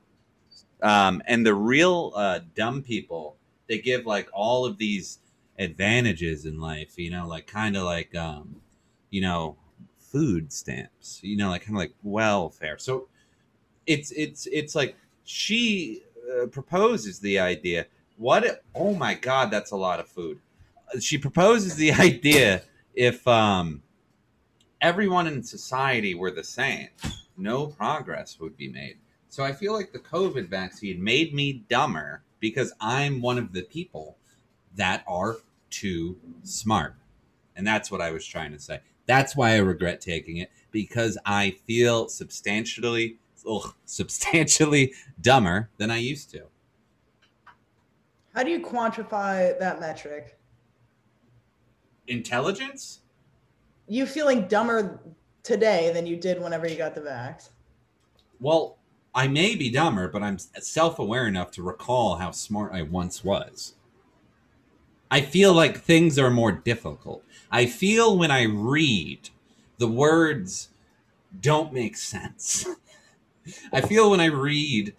Um, 0.83 1.23
and 1.27 1.47
the 1.47 1.55
real 1.55 2.13
uh, 2.15 2.41
dumb 2.55 2.83
people 2.83 3.37
they 3.67 3.79
give 3.79 4.05
like 4.05 4.29
all 4.33 4.67
of 4.67 4.77
these 4.77 5.19
advantages 5.59 6.45
in 6.45 6.61
life, 6.61 6.99
you 6.99 7.11
know, 7.11 7.27
like 7.27 7.47
kind 7.47 7.77
of 7.77 7.85
like 7.85 8.15
um, 8.15 8.57
you 9.11 9.23
know 9.23 9.57
food 10.14 10.52
stamps, 10.52 11.18
you 11.25 11.37
know, 11.37 11.49
like 11.50 11.62
kind 11.62 11.76
of 11.76 11.80
like 11.80 11.94
welfare. 12.04 12.78
So 12.78 13.09
it's 13.85 14.12
it's 14.12 14.47
it's 14.47 14.76
like 14.76 14.97
she 15.25 16.02
uh, 16.30 16.47
proposes 16.47 17.18
the 17.18 17.40
idea. 17.40 17.87
What? 18.16 18.44
If, 18.44 18.59
oh 18.76 18.94
my 18.94 19.14
God, 19.14 19.50
that's 19.50 19.73
a 19.73 19.76
lot 19.76 19.99
of 19.99 20.06
food. 20.09 20.38
She 21.00 21.18
proposes 21.18 21.75
the 21.75 21.90
idea 22.09 22.62
if 22.94 23.26
um, 23.26 23.83
everyone 24.80 25.26
in 25.26 25.42
society 25.42 26.14
were 26.14 26.30
the 26.30 26.44
same, 26.44 26.90
no 27.37 27.66
progress 27.66 28.38
would 28.38 28.56
be 28.56 28.68
made. 28.68 28.99
So 29.28 29.42
I 29.42 29.52
feel 29.52 29.73
like 29.73 29.92
the 29.92 29.99
COVID 29.99 30.47
vaccine 30.49 31.02
made 31.02 31.35
me 31.35 31.64
dumber 31.68 32.23
because 32.38 32.73
I'm 32.80 33.21
one 33.21 33.37
of 33.37 33.52
the 33.52 33.62
people 33.62 34.16
that 34.76 35.02
are 35.09 35.38
too 35.71 36.18
smart. 36.44 36.94
And 37.56 37.66
that's 37.66 37.90
what 37.90 38.00
I 38.00 38.12
was 38.12 38.25
trying 38.25 38.52
to 38.52 38.61
say. 38.61 38.78
That's 39.07 39.37
why 39.37 39.53
I 39.53 39.59
regret 39.59 40.01
taking 40.01 40.39
it 40.39 40.51
because 40.71 41.19
I 41.25 41.57
feel 41.67 42.09
substantially 42.09 43.19
ugh, 43.49 43.75
substantially 43.85 44.93
dumber 45.21 45.71
than 45.77 45.91
I 45.91 45.99
used 45.99 46.31
to. 46.31 46.45
How 48.35 48.43
do 48.43 48.51
you 48.51 48.61
quantify 48.61 49.59
that 49.59 49.81
metric? 49.81 50.39
Intelligence? 52.09 53.01
You 53.87 54.07
feeling 54.07 54.49
dumber 54.49 55.01
today 55.43 55.93
than 55.93 56.07
you 56.07 56.17
did 56.17 56.41
whenever 56.41 56.67
you 56.67 56.77
got 56.77 56.95
the 56.95 57.01
vax? 57.01 57.51
Well, 58.41 58.79
I 59.15 59.29
may 59.29 59.55
be 59.55 59.71
dumber, 59.71 60.09
but 60.09 60.23
I'm 60.23 60.39
self-aware 60.39 61.29
enough 61.29 61.53
to 61.53 61.63
recall 61.63 62.17
how 62.17 62.33
smart 62.33 62.73
I 62.73 62.83
once 62.83 63.23
was. 63.23 63.75
I 65.11 65.21
feel 65.21 65.53
like 65.53 65.81
things 65.81 66.19
are 66.19 66.31
more 66.31 66.53
difficult. 66.53 67.25
I 67.51 67.67
feel 67.67 68.19
when 68.19 68.31
I 68.31 68.43
read, 68.43 69.31
the 69.79 69.89
words 69.89 70.71
don't 71.41 71.73
make 71.73 71.97
sense. 71.97 72.67
I 73.73 73.81
feel 73.81 74.11
when 74.11 74.21
I 74.21 74.27
read, 74.27 74.95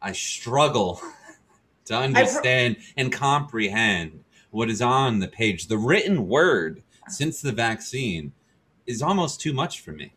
I 0.00 0.12
struggle 0.12 1.00
to 1.86 1.94
understand 1.94 2.76
and 2.96 3.12
comprehend 3.12 4.24
what 4.50 4.70
is 4.70 4.80
on 4.80 5.18
the 5.18 5.28
page. 5.28 5.66
The 5.66 5.78
written 5.78 6.28
word 6.28 6.82
since 7.08 7.40
the 7.40 7.52
vaccine 7.52 8.32
is 8.86 9.02
almost 9.02 9.40
too 9.40 9.52
much 9.52 9.80
for 9.80 9.92
me. 9.92 10.14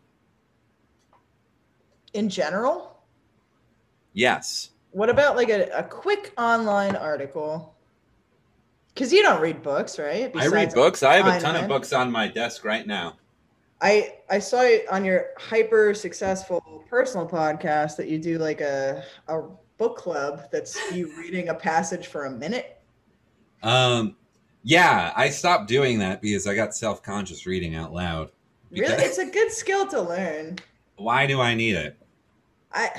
In 2.14 2.28
general? 2.28 2.98
Yes. 4.12 4.70
What 4.90 5.10
about 5.10 5.36
like 5.36 5.50
a, 5.50 5.68
a 5.70 5.82
quick 5.82 6.32
online 6.38 6.96
article? 6.96 7.74
Because 8.98 9.12
you 9.12 9.22
don't 9.22 9.40
read 9.40 9.62
books, 9.62 9.96
right? 9.96 10.28
I 10.34 10.48
read 10.48 10.74
books. 10.74 11.04
I 11.04 11.14
have 11.14 11.26
a 11.28 11.38
ton 11.40 11.54
of 11.54 11.68
books 11.68 11.92
on 11.92 12.10
my 12.10 12.26
desk 12.26 12.64
right 12.64 12.84
now. 12.84 13.14
I 13.80 14.14
I 14.28 14.40
saw 14.40 14.62
it 14.62 14.86
on 14.90 15.04
your 15.04 15.26
hyper 15.38 15.94
successful 15.94 16.84
personal 16.90 17.28
podcast 17.28 17.94
that 17.98 18.08
you 18.08 18.18
do 18.18 18.38
like 18.38 18.60
a 18.60 19.04
a 19.28 19.42
book 19.76 19.96
club 19.98 20.50
that's 20.50 20.76
you 20.90 21.16
reading 21.16 21.50
a 21.50 21.54
passage 21.54 22.08
for 22.08 22.24
a 22.24 22.30
minute. 22.32 22.80
Um, 23.62 24.16
yeah, 24.64 25.12
I 25.14 25.30
stopped 25.30 25.68
doing 25.68 26.00
that 26.00 26.20
because 26.20 26.48
I 26.48 26.56
got 26.56 26.74
self 26.74 27.00
conscious 27.00 27.46
reading 27.46 27.76
out 27.76 27.92
loud. 27.92 28.32
Really, 28.72 28.96
Because- 28.96 29.00
it's 29.00 29.18
a 29.18 29.30
good 29.30 29.52
skill 29.52 29.86
to 29.90 30.02
learn. 30.02 30.58
Why 30.96 31.28
do 31.28 31.40
I 31.40 31.54
need 31.54 31.76
it? 31.76 31.96
I 32.72 32.90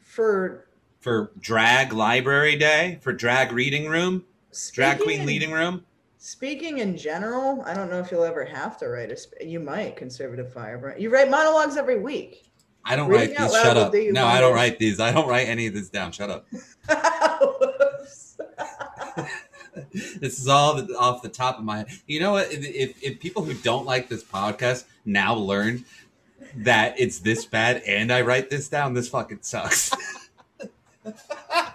for 0.00 0.66
For 1.00 1.30
drag 1.38 1.92
library 1.92 2.56
day? 2.56 3.00
For 3.02 3.12
drag 3.12 3.52
reading 3.52 3.86
room? 3.86 4.24
Drag 4.72 5.00
queen 5.00 5.20
in- 5.20 5.26
leading 5.26 5.52
room? 5.52 5.84
Speaking 6.18 6.78
in 6.78 6.96
general, 6.96 7.62
I 7.62 7.74
don't 7.74 7.90
know 7.90 7.98
if 7.98 8.12
you'll 8.12 8.22
ever 8.22 8.44
have 8.44 8.78
to 8.78 8.88
write 8.88 9.10
a. 9.10 9.44
You 9.44 9.58
might 9.58 9.96
conservative 9.96 10.52
firebrand. 10.52 11.02
You 11.02 11.10
write 11.10 11.28
monologues 11.28 11.76
every 11.76 11.98
week. 11.98 12.48
I 12.84 12.94
don't 12.94 13.08
Reading 13.08 13.36
write 13.36 13.50
these. 13.50 13.60
Shut 13.60 13.76
up. 13.76 13.92
No, 13.92 14.26
I 14.26 14.40
don't 14.40 14.54
write 14.54 14.78
these. 14.78 15.00
I 15.00 15.10
don't 15.10 15.28
write 15.28 15.48
any 15.48 15.66
of 15.66 15.74
this 15.74 15.88
down. 15.88 16.12
Shut 16.12 16.30
up. 16.30 16.46
this 19.92 20.38
is 20.38 20.48
all 20.48 20.80
off 20.96 21.22
the 21.22 21.28
top 21.28 21.58
of 21.58 21.64
my 21.64 21.78
head. 21.78 21.88
You 22.06 22.20
know 22.20 22.32
what? 22.32 22.52
If, 22.52 22.64
if, 22.64 23.02
if 23.02 23.20
people 23.20 23.42
who 23.42 23.54
don't 23.54 23.86
like 23.86 24.08
this 24.08 24.22
podcast 24.22 24.84
now 25.04 25.34
learn 25.34 25.84
that 26.56 26.94
it's 26.98 27.18
this 27.20 27.44
bad 27.44 27.82
and 27.86 28.12
I 28.12 28.20
write 28.22 28.50
this 28.50 28.68
down, 28.68 28.94
this 28.94 29.08
fucking 29.08 29.38
sucks. 29.42 29.90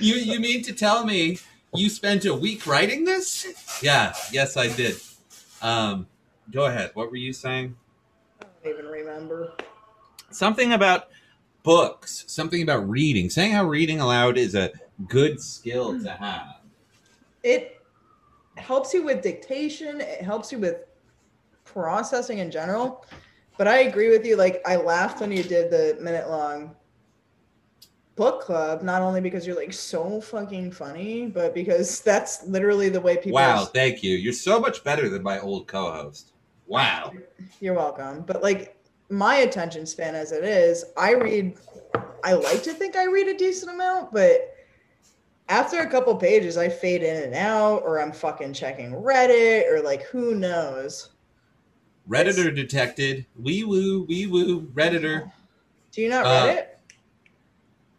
you 0.00 0.14
you 0.14 0.40
mean 0.40 0.62
to 0.62 0.72
tell 0.72 1.04
me 1.04 1.38
you 1.74 1.90
spent 1.90 2.24
a 2.24 2.34
week 2.34 2.66
writing 2.66 3.04
this? 3.04 3.80
Yeah, 3.82 4.14
yes 4.32 4.56
I 4.56 4.68
did. 4.68 4.96
Um, 5.60 6.06
go 6.50 6.66
ahead. 6.66 6.90
What 6.94 7.10
were 7.10 7.16
you 7.16 7.32
saying? 7.32 7.76
I 8.40 8.46
don't 8.64 8.74
even 8.78 8.86
remember. 8.86 9.52
Something 10.30 10.72
about 10.72 11.08
books, 11.62 12.24
something 12.26 12.62
about 12.62 12.88
reading, 12.88 13.30
saying 13.30 13.52
how 13.52 13.64
reading 13.64 14.00
aloud 14.00 14.38
is 14.38 14.54
a 14.54 14.70
good 15.08 15.40
skill 15.40 16.00
to 16.00 16.10
have. 16.10 16.60
It 17.42 17.82
helps 18.56 18.92
you 18.92 19.04
with 19.04 19.22
dictation. 19.22 20.00
It 20.00 20.22
helps 20.22 20.50
you 20.52 20.58
with 20.58 20.84
processing 21.64 22.38
in 22.38 22.50
general. 22.50 23.06
But 23.56 23.68
I 23.68 23.80
agree 23.80 24.08
with 24.10 24.24
you. 24.24 24.36
Like 24.36 24.62
I 24.66 24.76
laughed 24.76 25.20
when 25.20 25.32
you 25.32 25.42
did 25.42 25.70
the 25.70 25.98
minute 26.00 26.28
long 26.28 26.74
book 28.18 28.40
club, 28.42 28.82
not 28.82 29.00
only 29.00 29.20
because 29.20 29.46
you're 29.46 29.56
like 29.56 29.72
so 29.72 30.20
fucking 30.20 30.72
funny, 30.72 31.28
but 31.28 31.54
because 31.54 32.00
that's 32.10 32.44
literally 32.46 32.90
the 32.90 33.00
way 33.00 33.16
people. 33.16 33.32
Wow, 33.32 33.64
thank 33.64 34.02
you. 34.02 34.16
You're 34.16 34.32
so 34.32 34.60
much 34.60 34.84
better 34.84 35.08
than 35.08 35.22
my 35.22 35.38
old 35.38 35.68
co-host. 35.68 36.32
Wow. 36.66 37.12
You're 37.60 37.74
welcome. 37.74 38.22
But 38.22 38.42
like 38.42 38.76
my 39.08 39.36
attention 39.36 39.86
span 39.86 40.14
as 40.14 40.32
it 40.32 40.44
is, 40.44 40.84
I 40.98 41.14
read 41.14 41.56
I 42.24 42.32
like 42.32 42.62
to 42.64 42.74
think 42.74 42.96
I 42.96 43.04
read 43.04 43.28
a 43.28 43.38
decent 43.38 43.72
amount, 43.72 44.12
but 44.12 44.54
after 45.48 45.78
a 45.78 45.88
couple 45.88 46.14
pages 46.16 46.58
I 46.58 46.68
fade 46.68 47.02
in 47.02 47.22
and 47.22 47.34
out 47.34 47.82
or 47.84 48.00
I'm 48.00 48.12
fucking 48.12 48.52
checking 48.52 48.92
Reddit 48.92 49.72
or 49.72 49.80
like 49.80 50.02
who 50.02 50.34
knows. 50.34 51.10
Redditor 52.08 52.54
detected. 52.54 53.26
Wee 53.38 53.64
woo, 53.64 54.04
wee 54.08 54.26
woo, 54.26 54.62
Redditor. 54.74 55.30
Do 55.92 56.02
you 56.02 56.08
not 56.08 56.26
Uh, 56.26 56.46
Reddit? 56.48 56.66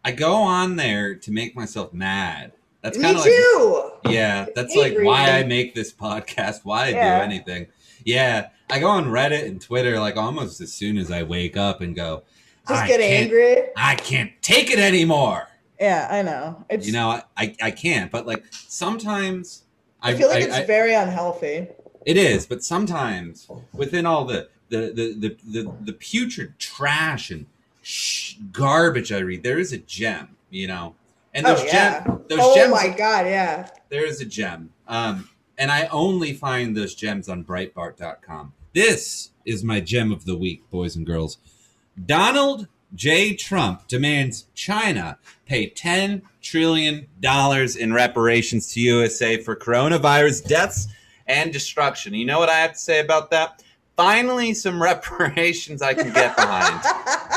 I 0.04 0.12
go 0.12 0.34
on 0.34 0.76
there 0.78 1.16
to 1.16 1.32
make 1.32 1.56
myself 1.56 1.94
mad. 1.94 2.54
That's 2.82 2.98
Me 2.98 3.04
kind 3.04 3.18
of 3.18 3.24
like 3.24 3.32
too. 3.32 3.92
Yeah, 4.10 4.46
that's 4.56 4.76
like 4.76 4.96
why 5.00 5.32
I 5.32 5.44
make 5.44 5.76
this 5.76 5.92
podcast, 5.94 6.62
why 6.64 6.86
I 6.86 6.90
Yeah. 6.90 7.18
do 7.20 7.24
anything. 7.26 7.68
Yeah, 8.06 8.50
I 8.70 8.80
go 8.80 8.88
on 8.88 9.06
Reddit 9.06 9.46
and 9.46 9.60
Twitter 9.62 10.00
like 10.00 10.16
almost 10.16 10.62
as 10.62 10.72
soon 10.74 10.98
as 10.98 11.12
I 11.12 11.24
wake 11.24 11.58
up 11.58 11.82
and 11.82 11.94
go, 11.96 12.24
Just 12.68 12.84
I 12.84 12.88
get 12.88 13.02
angry. 13.02 13.58
I 13.76 13.96
can't 13.96 14.32
take 14.42 14.72
it 14.72 14.80
anymore. 14.80 15.50
Yeah, 15.80 16.08
I 16.10 16.22
know. 16.22 16.66
It's 16.70 16.88
You 16.88 16.94
know, 16.94 17.10
I, 17.10 17.24
I, 17.38 17.56
I 17.64 17.72
can't, 17.72 18.10
but 18.12 18.26
like 18.26 18.46
sometimes 18.52 19.64
I 20.02 20.14
feel 20.14 20.30
like 20.30 20.44
I- 20.44 20.46
it's 20.46 20.56
I- 20.56 20.66
very 20.66 20.94
unhealthy. 20.94 21.68
it 22.06 22.16
is, 22.18 22.46
but 22.46 22.64
sometimes 22.64 23.50
within 23.74 24.06
all 24.06 24.24
the 24.26 24.48
the 24.70 24.94
the 24.94 25.14
the, 25.20 25.38
the, 25.64 25.72
the 25.82 25.94
putrid 25.94 26.58
trash 26.60 27.30
and 27.32 27.46
sh- 27.90 28.36
garbage 28.52 29.12
I 29.12 29.20
read, 29.20 29.44
there 29.44 29.60
is 29.60 29.74
a 29.74 29.78
gem, 29.78 30.36
you 30.50 30.68
know. 30.68 30.96
And 31.34 31.46
those 31.46 31.62
oh 31.62 31.66
yeah. 31.66 32.04
gem, 32.04 32.24
those 32.28 32.40
oh 32.42 32.56
gems 32.56 32.72
my 32.72 32.90
god, 32.90 33.26
yeah. 33.26 33.70
there 33.90 34.06
is 34.06 34.22
a 34.22 34.26
gem. 34.26 34.72
Um, 34.88 35.30
and 35.58 35.72
I 35.72 35.88
only 35.88 36.34
find 36.34 36.78
those 36.78 36.96
gems 36.96 37.28
on 37.28 37.44
Breitbart.com. 37.44 38.54
This 38.74 39.32
is 39.46 39.64
my 39.64 39.80
gem 39.80 40.12
of 40.12 40.26
the 40.26 40.38
week, 40.38 40.70
boys 40.70 40.96
and 40.96 41.06
girls. 41.06 41.38
Donald 42.06 42.68
J. 42.96 43.36
Trump 43.36 43.88
demands 43.88 44.46
China 44.54 45.18
pay 45.46 45.70
$10 45.70 46.22
trillion 46.42 47.08
in 47.24 47.94
reparations 47.94 48.72
to 48.74 48.80
USA 48.80 49.42
for 49.42 49.56
coronavirus 49.56 50.48
deaths 50.48 50.88
and 51.28 51.52
destruction. 51.52 52.14
You 52.14 52.26
know 52.26 52.40
what 52.40 52.50
I 52.50 52.60
have 52.60 52.74
to 52.74 52.80
say 52.80 53.00
about 53.00 53.32
that? 53.32 53.64
Finally, 53.98 54.54
some 54.54 54.82
reparations 54.92 55.82
I 55.82 55.94
can 55.94 56.14
get 56.14 56.36
behind. 56.36 56.82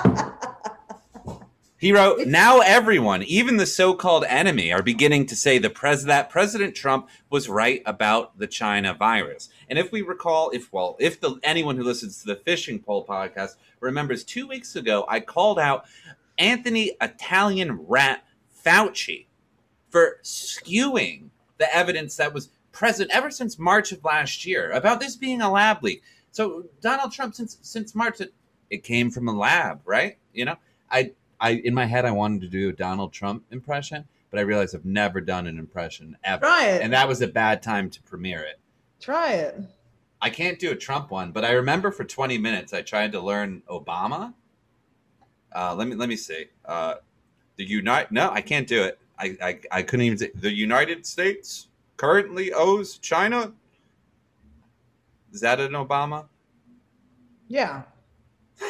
He 1.83 1.91
wrote, 1.91 2.29
"Now 2.29 2.61
everyone, 2.61 3.25
even 3.25 3.57
the 3.57 3.67
so-called 3.67 4.25
enemy, 4.29 4.73
are 4.73 4.85
beginning 4.85 5.27
to 5.27 5.35
say 5.35 5.59
the 5.59 5.69
pres- 5.69 6.05
that 6.05 6.31
President 6.31 6.77
Trump 6.77 7.09
was 7.29 7.49
right 7.49 7.83
about 7.85 8.39
the 8.39 8.47
China 8.47 8.95
virus." 8.95 9.49
And 9.69 9.81
if 9.81 9.91
we 9.91 10.01
recall, 10.01 10.51
if 10.51 10.73
well, 10.73 10.95
if 11.01 11.21
the 11.21 11.41
anyone 11.43 11.77
who 11.77 11.83
listens 11.83 12.21
to 12.21 12.27
the 12.27 12.37
Fishing 12.37 12.79
Pole 12.79 13.05
podcast 13.05 13.57
remembers, 13.81 14.23
two 14.23 14.47
weeks 14.47 14.77
ago 14.77 15.05
I 15.09 15.19
called 15.19 15.59
out 15.59 15.87
Anthony 16.38 16.92
Italian 17.01 17.73
Rat 17.88 18.23
Fauci 18.64 19.27
for 19.90 20.21
skewing 20.23 21.31
the 21.59 21.75
evidence 21.75 22.14
that 22.14 22.33
was 22.33 22.51
present 22.71 23.11
ever 23.11 23.29
since 23.29 23.59
March 23.59 23.90
of 23.90 24.05
last 24.05 24.47
year 24.47 24.71
about 24.71 25.01
this 25.01 25.16
being 25.16 25.40
a 25.40 25.51
lab 25.51 25.83
leak. 25.83 26.05
So 26.31 26.66
Donald 26.81 27.11
Trump, 27.11 27.35
since 27.35 27.59
since 27.61 27.92
March, 27.92 28.21
it, 28.21 28.33
it 28.71 28.85
came 28.85 29.11
from 29.11 29.27
a 29.27 29.37
lab, 29.37 29.81
right? 29.85 30.16
You 30.33 30.45
know, 30.45 30.59
I 30.88 31.11
I 31.42 31.50
in 31.64 31.74
my 31.74 31.85
head 31.85 32.07
I 32.07 32.11
wanted 32.12 32.40
to 32.42 32.48
do 32.48 32.70
a 32.70 32.72
Donald 32.72 33.12
Trump 33.12 33.44
impression, 33.50 34.05
but 34.31 34.38
I 34.38 34.42
realized 34.42 34.74
I've 34.74 34.85
never 34.87 35.20
done 35.20 35.46
an 35.46 35.59
impression 35.59 36.16
ever, 36.24 36.46
Try 36.46 36.66
it. 36.68 36.83
and 36.83 36.92
that 36.94 37.07
was 37.07 37.20
a 37.20 37.28
bad 37.28 37.62
time 37.62 37.90
to 37.90 38.00
premiere 38.02 38.40
it. 38.44 38.59
Try 39.00 39.33
it. 39.33 39.61
I 40.22 40.31
can't 40.31 40.59
do 40.59 40.70
a 40.70 40.76
Trump 40.76 41.11
one, 41.11 41.33
but 41.33 41.44
I 41.44 41.50
remember 41.52 41.90
for 41.90 42.05
20 42.05 42.38
minutes 42.38 42.72
I 42.72 42.81
tried 42.83 43.11
to 43.12 43.20
learn 43.20 43.62
Obama. 43.68 44.33
Uh, 45.55 45.74
let 45.74 45.88
me 45.88 45.96
let 45.96 46.09
me 46.09 46.16
see. 46.16 46.46
Uh, 46.64 46.94
the 47.57 47.64
United 47.64 48.12
no, 48.12 48.31
I 48.31 48.40
can't 48.40 48.66
do 48.66 48.83
it. 48.85 48.98
I, 49.18 49.37
I 49.42 49.61
I 49.70 49.83
couldn't 49.83 50.07
even 50.07 50.18
say 50.18 50.31
the 50.35 50.50
United 50.50 51.05
States 51.05 51.68
currently 51.96 52.52
owes 52.52 52.98
China. 52.98 53.52
Is 55.33 55.40
that 55.40 55.61
an 55.61 55.72
Obama? 55.72 56.26
Yeah. 57.48 57.83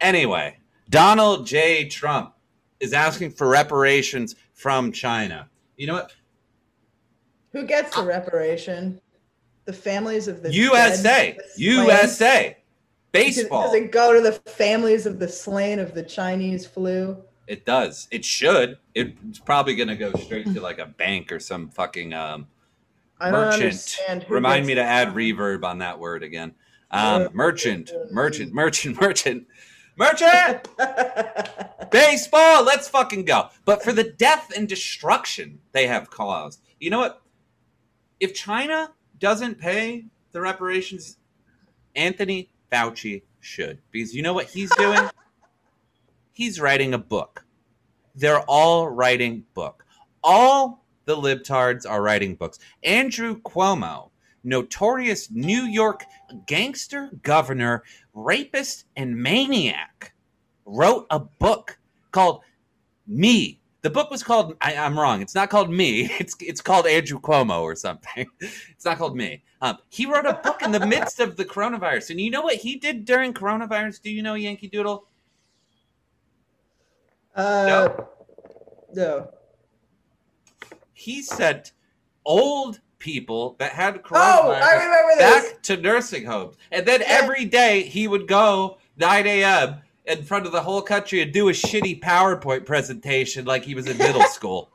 Anyway, 0.00 0.56
Donald 0.88 1.46
J. 1.46 1.88
Trump 1.88 2.34
is 2.80 2.92
asking 2.92 3.32
for 3.32 3.48
reparations 3.48 4.36
from 4.54 4.92
China. 4.92 5.48
You 5.76 5.88
know 5.88 5.94
what? 5.94 6.14
Who 7.52 7.64
gets 7.66 7.94
the 7.96 8.02
reparation? 8.02 9.00
The 9.64 9.72
families 9.72 10.28
of 10.28 10.42
the 10.42 10.52
USA, 10.52 11.02
dead, 11.02 11.38
the? 11.56 11.62
USA, 11.62 12.56
Does 13.66 13.74
it 13.74 13.92
go 13.92 14.12
to 14.14 14.20
the 14.20 14.32
families 14.50 15.04
of 15.06 15.18
the 15.18 15.28
slain 15.28 15.78
of 15.78 15.94
the 15.94 16.02
Chinese 16.02 16.66
flu? 16.66 17.22
It 17.46 17.64
does. 17.64 18.08
It 18.10 18.24
should. 18.24 18.78
It's 18.94 19.38
probably 19.38 19.74
going 19.74 19.88
to 19.88 19.96
go 19.96 20.12
straight 20.12 20.52
to 20.52 20.60
like 20.60 20.78
a 20.78 20.86
bank 20.86 21.32
or 21.32 21.40
some 21.40 21.70
fucking 21.70 22.12
um, 22.14 22.46
merchant. 23.20 23.96
Remind 24.28 24.66
me 24.66 24.74
to 24.74 24.82
add 24.82 25.08
reverb 25.08 25.64
on 25.64 25.78
that 25.78 25.98
word 25.98 26.22
again. 26.22 26.54
Um, 26.90 27.22
Uh, 27.22 27.28
merchant, 27.32 27.90
merchant, 28.10 28.52
merchant, 28.54 29.00
merchant, 29.00 29.46
merchant. 29.98 30.68
Baseball. 31.90 32.64
Let's 32.64 32.88
fucking 32.88 33.24
go. 33.24 33.48
But 33.64 33.82
for 33.82 33.92
the 33.92 34.04
death 34.04 34.52
and 34.56 34.68
destruction 34.68 35.60
they 35.72 35.86
have 35.86 36.10
caused, 36.10 36.62
you 36.80 36.90
know 36.90 37.00
what? 37.00 37.22
If 38.20 38.34
China 38.34 38.92
doesn't 39.18 39.58
pay 39.58 40.06
the 40.32 40.40
reparations, 40.40 41.18
Anthony 41.94 42.50
Fauci 42.70 43.22
should. 43.40 43.80
Because 43.90 44.14
you 44.14 44.22
know 44.22 44.34
what 44.34 44.46
he's 44.46 44.74
doing? 44.76 45.08
he's 46.32 46.60
writing 46.60 46.94
a 46.94 46.98
book. 46.98 47.44
They're 48.14 48.40
all 48.42 48.88
writing 48.88 49.44
book. 49.54 49.84
All 50.22 50.84
the 51.04 51.16
libtards 51.16 51.88
are 51.88 52.02
writing 52.02 52.34
books. 52.34 52.58
Andrew 52.82 53.40
Cuomo, 53.40 54.10
notorious 54.44 55.30
New 55.30 55.62
York 55.62 56.04
gangster 56.46 57.10
governor, 57.22 57.82
rapist, 58.14 58.86
and 58.96 59.16
maniac, 59.16 60.12
wrote 60.64 61.06
a 61.10 61.18
book 61.18 61.78
called 62.10 62.42
Me. 63.06 63.60
The 63.82 63.90
book 63.90 64.10
was 64.10 64.22
called 64.22 64.56
I, 64.60 64.76
I'm 64.76 64.98
wrong. 64.98 65.22
It's 65.22 65.34
not 65.34 65.50
called 65.50 65.70
Me. 65.70 66.10
It's 66.20 66.36
it's 66.40 66.60
called 66.60 66.86
Andrew 66.86 67.20
Cuomo 67.20 67.62
or 67.62 67.74
something. 67.74 68.26
It's 68.40 68.84
not 68.84 68.98
called 68.98 69.16
Me. 69.16 69.42
Um, 69.60 69.78
he 69.88 70.06
wrote 70.06 70.26
a 70.26 70.34
book 70.34 70.62
in 70.62 70.70
the 70.70 70.86
midst 70.86 71.20
of 71.20 71.36
the 71.36 71.44
coronavirus, 71.44 72.10
and 72.10 72.20
you 72.20 72.30
know 72.30 72.42
what 72.42 72.56
he 72.56 72.76
did 72.76 73.04
during 73.04 73.34
coronavirus? 73.34 74.02
Do 74.02 74.10
you 74.10 74.22
know 74.22 74.34
Yankee 74.34 74.68
Doodle? 74.68 75.08
Uh, 77.34 77.88
no. 78.94 79.30
he 80.92 81.22
sent 81.22 81.72
old 82.24 82.80
people 82.98 83.54
that 83.58 83.72
had 83.72 83.96
Oh, 83.96 84.00
coronavirus 84.00 84.62
I 84.62 84.74
remember 84.74 85.12
this. 85.16 85.52
back 85.52 85.62
to 85.62 85.76
nursing 85.76 86.24
homes. 86.24 86.56
And 86.72 86.84
then 86.86 87.00
Yeah. 87.00 87.06
every 87.22 87.44
day 87.44 87.82
he 87.82 88.08
would 88.08 88.26
go 88.26 88.78
9 88.96 89.26
a.m. 89.26 89.76
in 90.06 90.22
front 90.24 90.46
of 90.46 90.52
the 90.52 90.62
whole 90.62 90.82
country 90.82 91.20
and 91.22 91.32
do 91.32 91.48
a 91.48 91.52
shitty 91.52 92.00
PowerPoint 92.00 92.64
presentation 92.66 93.44
like 93.44 93.64
he 93.64 93.74
was 93.74 93.86
in 93.86 93.96
middle 93.98 94.22
school. 94.30 94.70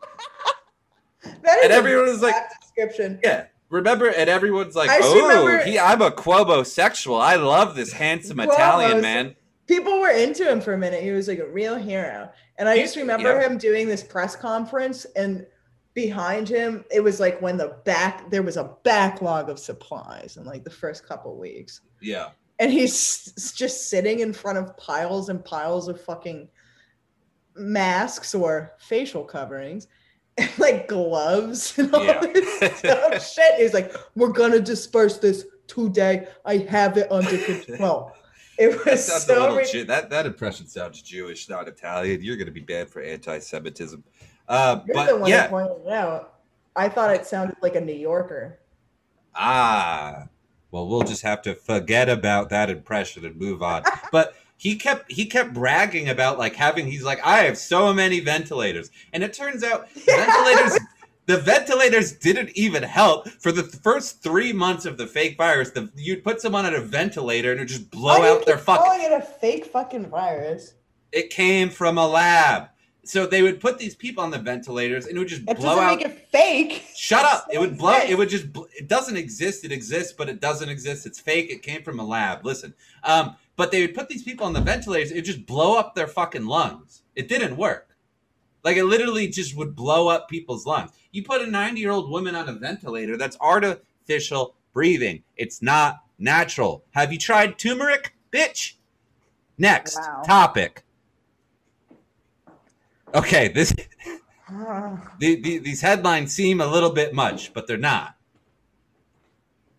That 1.23 1.57
is 1.59 1.63
and 1.65 1.73
everyone 1.73 2.05
was 2.05 2.21
like- 2.21 2.35
description. 2.61 3.19
Yeah. 3.23 3.45
Remember, 3.69 4.07
and 4.07 4.29
everyone's 4.29 4.75
like, 4.75 4.89
I 4.91 4.99
"Oh, 5.01 5.57
he, 5.65 5.79
I'm 5.79 5.99
a 6.03 6.11
Cuomo 6.11 6.63
sexual. 6.63 7.15
I 7.19 7.35
love 7.37 7.75
this 7.75 7.91
handsome 7.91 8.37
Cuomo's- 8.37 8.53
Italian 8.53 9.01
man." 9.01 9.35
People 9.67 9.99
were 9.99 10.11
into 10.11 10.47
him 10.47 10.61
for 10.61 10.73
a 10.73 10.77
minute. 10.77 11.01
He 11.01 11.09
was 11.11 11.27
like 11.27 11.39
a 11.39 11.47
real 11.47 11.75
hero. 11.75 12.29
And 12.59 12.69
I 12.69 12.75
He- 12.75 12.83
just 12.83 12.97
remember 12.97 13.29
yeah. 13.33 13.41
him 13.47 13.57
doing 13.57 13.87
this 13.87 14.03
press 14.03 14.35
conference 14.35 15.05
and 15.15 15.47
behind 15.93 16.49
him 16.49 16.83
it 16.91 16.99
was 17.03 17.19
like 17.19 17.39
when 17.41 17.55
the 17.57 17.75
back 17.85 18.29
there 18.31 18.41
was 18.43 18.57
a 18.57 18.71
backlog 18.83 19.49
of 19.49 19.59
supplies 19.59 20.37
in 20.37 20.43
like 20.45 20.63
the 20.63 20.69
first 20.69 21.07
couple 21.07 21.37
weeks. 21.37 21.81
Yeah, 22.01 22.29
and 22.59 22.71
he's 22.71 23.53
just 23.55 23.89
sitting 23.89 24.19
in 24.21 24.33
front 24.33 24.57
of 24.57 24.75
piles 24.77 25.29
and 25.29 25.43
piles 25.45 25.87
of 25.87 26.01
fucking 26.01 26.49
masks 27.55 28.33
or 28.33 28.73
facial 28.79 29.23
coverings 29.23 29.87
and 30.37 30.49
like 30.57 30.87
gloves 30.87 31.77
and 31.77 31.93
all 31.93 32.03
Yeah. 32.03 32.19
this 32.21 32.77
stuff 32.79 33.27
shit 33.33 33.55
he's 33.57 33.73
like 33.73 33.93
we're 34.15 34.31
gonna 34.31 34.59
disperse 34.59 35.19
this 35.19 35.45
today 35.67 36.27
i 36.45 36.57
have 36.57 36.97
it 36.97 37.11
under 37.11 37.37
control 37.37 38.11
It 38.57 38.69
That 38.85 38.91
was 38.93 39.07
a 39.09 39.19
so 39.19 39.39
little 39.41 39.57
ri- 39.57 39.67
Jew- 39.71 39.85
that 39.85 40.09
that 40.09 40.25
impression 40.25 40.67
sounds 40.67 41.01
Jewish, 41.01 41.49
not 41.49 41.67
Italian. 41.67 42.21
You're 42.21 42.35
going 42.35 42.45
to 42.47 42.51
be 42.51 42.59
banned 42.61 42.87
for 42.89 43.01
anti-Semitism. 43.01 44.03
Uh, 44.47 44.81
You're 44.85 44.93
but 44.95 45.07
the 45.07 45.17
one 45.17 45.29
yeah, 45.29 45.47
pointed 45.47 45.85
it 45.85 45.91
out. 45.91 46.35
I 46.75 46.89
thought 46.89 47.13
it 47.13 47.25
sounded 47.25 47.55
like 47.61 47.75
a 47.75 47.81
New 47.81 47.93
Yorker. 47.93 48.59
Ah, 49.35 50.27
well, 50.71 50.87
we'll 50.87 51.03
just 51.03 51.21
have 51.21 51.41
to 51.43 51.53
forget 51.55 52.09
about 52.09 52.49
that 52.49 52.69
impression 52.69 53.25
and 53.25 53.35
move 53.35 53.61
on. 53.61 53.83
but 54.11 54.35
he 54.57 54.75
kept 54.75 55.11
he 55.11 55.25
kept 55.25 55.53
bragging 55.53 56.09
about 56.09 56.39
like 56.39 56.55
having. 56.55 56.87
He's 56.87 57.03
like, 57.03 57.19
I 57.25 57.39
have 57.43 57.57
so 57.57 57.93
many 57.93 58.19
ventilators, 58.19 58.89
and 59.11 59.23
it 59.23 59.33
turns 59.33 59.63
out 59.63 59.89
ventilators. 60.05 60.79
The 61.25 61.37
ventilators 61.37 62.11
didn't 62.11 62.49
even 62.57 62.83
help 62.83 63.29
for 63.29 63.53
the 63.53 63.63
first 63.63 64.21
three 64.21 64.51
months 64.51 64.85
of 64.85 64.97
the 64.97 65.07
fake 65.07 65.37
virus. 65.37 65.71
The, 65.71 65.89
you'd 65.95 66.21
put 66.21 66.41
someone 66.41 66.65
on 66.65 66.73
a 66.75 66.81
ventilator 66.81 67.53
and 67.53 67.61
it 67.61 67.65
just 67.65 67.89
blow 67.89 68.15
Why 68.15 68.17
do 68.17 68.23
you 68.25 68.29
out 68.33 68.45
their 68.45 68.57
fucking. 68.57 68.83
calling 68.83 69.03
it 69.03 69.11
a 69.13 69.21
fake 69.21 69.65
fucking 69.67 70.07
virus. 70.09 70.73
It 71.13 71.29
came 71.29 71.69
from 71.69 71.97
a 71.97 72.05
lab, 72.05 72.67
so 73.05 73.25
they 73.25 73.41
would 73.41 73.59
put 73.59 73.77
these 73.77 73.95
people 73.95 74.23
on 74.23 74.31
the 74.31 74.39
ventilators 74.39 75.05
and 75.07 75.15
it 75.15 75.19
would 75.19 75.27
just 75.27 75.45
That 75.45 75.57
blow 75.57 75.75
doesn't 75.75 75.83
out. 75.83 75.97
make 75.97 76.05
it 76.05 76.27
fake. 76.31 76.85
Shut 76.95 77.25
up! 77.25 77.47
It 77.51 77.59
would 77.59 77.77
blow. 77.77 77.97
It 77.97 78.17
would 78.17 78.29
just. 78.29 78.51
bl- 78.53 78.63
It 78.77 78.87
doesn't 78.87 79.17
exist. 79.17 79.65
It 79.65 79.71
exists, 79.71 80.13
but 80.13 80.29
it 80.29 80.39
doesn't 80.39 80.69
exist. 80.69 81.05
It's 81.05 81.19
fake. 81.19 81.49
It 81.49 81.61
came 81.63 81.83
from 81.83 81.99
a 81.99 82.05
lab. 82.05 82.45
Listen, 82.45 82.73
um, 83.03 83.35
but 83.55 83.71
they 83.71 83.81
would 83.81 83.93
put 83.93 84.07
these 84.09 84.23
people 84.23 84.45
on 84.45 84.53
the 84.53 84.61
ventilators. 84.61 85.11
It 85.11 85.15
would 85.15 85.25
just 85.25 85.45
blow 85.45 85.77
up 85.77 85.95
their 85.95 86.07
fucking 86.07 86.45
lungs. 86.45 87.01
It 87.15 87.27
didn't 87.27 87.57
work. 87.57 87.89
Like 88.63 88.77
it 88.77 88.85
literally 88.85 89.27
just 89.27 89.55
would 89.57 89.75
blow 89.75 90.07
up 90.07 90.29
people's 90.29 90.65
lungs. 90.65 90.91
You 91.11 91.23
put 91.23 91.41
a 91.41 91.47
ninety-year-old 91.47 92.09
woman 92.09 92.35
on 92.35 92.47
a 92.47 92.53
ventilator. 92.53 93.17
That's 93.17 93.37
artificial 93.41 94.55
breathing. 94.73 95.23
It's 95.35 95.61
not 95.61 95.99
natural. 96.17 96.83
Have 96.91 97.11
you 97.11 97.19
tried 97.19 97.59
turmeric, 97.59 98.15
bitch? 98.31 98.75
Next 99.57 99.97
Wow. 99.99 100.21
topic. 100.25 100.83
Okay, 103.13 103.49
this 103.49 103.73
the, 104.49 105.35
the, 105.41 105.59
these 105.59 105.81
headlines 105.81 106.33
seem 106.33 106.61
a 106.61 106.67
little 106.67 106.89
bit 106.89 107.13
much, 107.13 107.53
but 107.53 107.67
they're 107.67 107.77
not. 107.77 108.15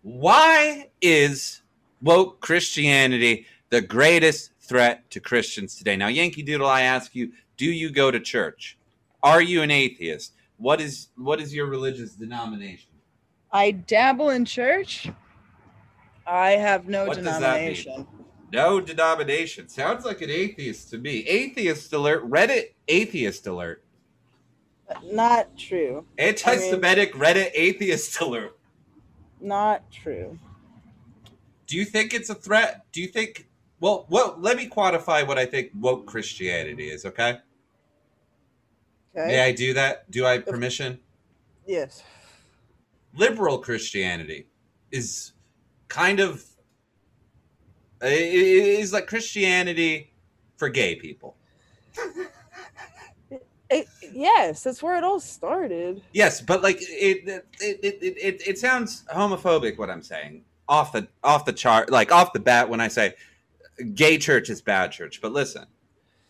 Why 0.01 0.89
is 1.01 1.61
woke 2.01 2.39
Christianity 2.39 3.47
the 3.69 3.81
greatest 3.81 4.51
threat 4.61 5.09
to 5.11 5.19
Christians 5.19 5.75
today? 5.75 5.95
Now, 5.95 6.07
Yankee 6.07 6.43
Doodle, 6.43 6.67
I 6.67 6.81
ask 6.81 7.15
you, 7.15 7.31
do 7.57 7.65
you 7.65 7.89
go 7.89 8.11
to 8.11 8.19
church? 8.19 8.77
Are 9.23 9.41
you 9.41 9.63
an 9.63 9.71
atheist? 9.71 10.33
What 10.57 10.79
is 10.79 11.07
what 11.17 11.41
is 11.41 11.53
your 11.53 11.65
religious 11.65 12.11
denomination? 12.13 12.91
I 13.51 13.71
dabble 13.71 14.29
in 14.29 14.45
church. 14.45 15.09
I 16.27 16.51
have 16.51 16.87
no 16.87 17.05
What 17.05 17.15
does 17.17 17.25
that 17.25 17.61
mean? 17.61 17.73
denomination. 17.73 18.07
No 18.55 18.79
denomination. 18.79 19.67
Sounds 19.67 20.05
like 20.05 20.21
an 20.21 20.29
atheist 20.29 20.89
to 20.91 20.97
me. 20.97 21.19
Atheist 21.27 21.91
alert. 21.91 22.29
Reddit 22.29 22.73
atheist 22.87 23.45
alert. 23.47 23.83
Not 25.03 25.57
true. 25.57 26.05
Anti-Semitic 26.17 27.13
Reddit 27.15 27.51
atheist 27.53 28.19
alert. 28.21 28.57
Not 29.41 29.91
true. 29.91 30.39
Do 31.67 31.75
you 31.75 31.83
think 31.83 32.13
it's 32.13 32.29
a 32.29 32.35
threat? 32.35 32.85
Do 32.93 33.01
you 33.01 33.07
think? 33.07 33.49
Well, 33.81 34.05
well, 34.09 34.37
let 34.39 34.55
me 34.55 34.69
quantify 34.69 35.27
what 35.27 35.37
I 35.37 35.45
think 35.45 35.71
woke 35.77 36.05
Christianity 36.05 36.89
is. 36.89 37.05
Okay, 37.05 37.39
Okay. 39.17 39.27
may 39.27 39.39
I 39.41 39.51
do 39.51 39.73
that? 39.73 40.09
Do 40.09 40.25
I 40.25 40.33
have 40.33 40.45
permission? 40.45 40.99
Yes. 41.67 42.03
Liberal 43.13 43.57
Christianity 43.57 44.47
is 44.91 45.33
kind 45.89 46.19
of 46.19 46.45
i- 48.09 48.11
i- 48.11 48.79
is 48.81 48.93
like 48.93 49.07
Christianity 49.07 50.11
for 50.57 50.69
gay 50.69 50.95
people. 50.95 51.35
It- 53.69 53.87
yes, 54.13 54.63
that's 54.63 54.83
where 54.83 54.95
it 54.95 55.03
all 55.03 55.19
started. 55.19 56.01
Yes, 56.13 56.39
but 56.39 56.61
like 56.61 56.77
it 56.81 57.27
it, 57.27 57.45
it, 57.59 57.79
it, 57.83 58.17
it 58.17 58.47
it 58.47 58.59
sounds 58.59 59.03
homophobic 59.13 59.77
what 59.79 59.89
I'm 59.89 60.03
saying 60.03 60.43
off 60.67 60.91
the 60.91 61.07
off 61.23 61.45
the 61.45 61.53
chart 61.53 61.89
like 61.89 62.11
off 62.11 62.31
the 62.33 62.39
bat 62.39 62.69
when 62.69 62.79
I 62.79 62.87
say 62.87 63.15
gay 63.95 64.17
church 64.19 64.49
is 64.49 64.61
bad 64.61 64.91
church. 64.91 65.19
But 65.21 65.31
listen, 65.33 65.65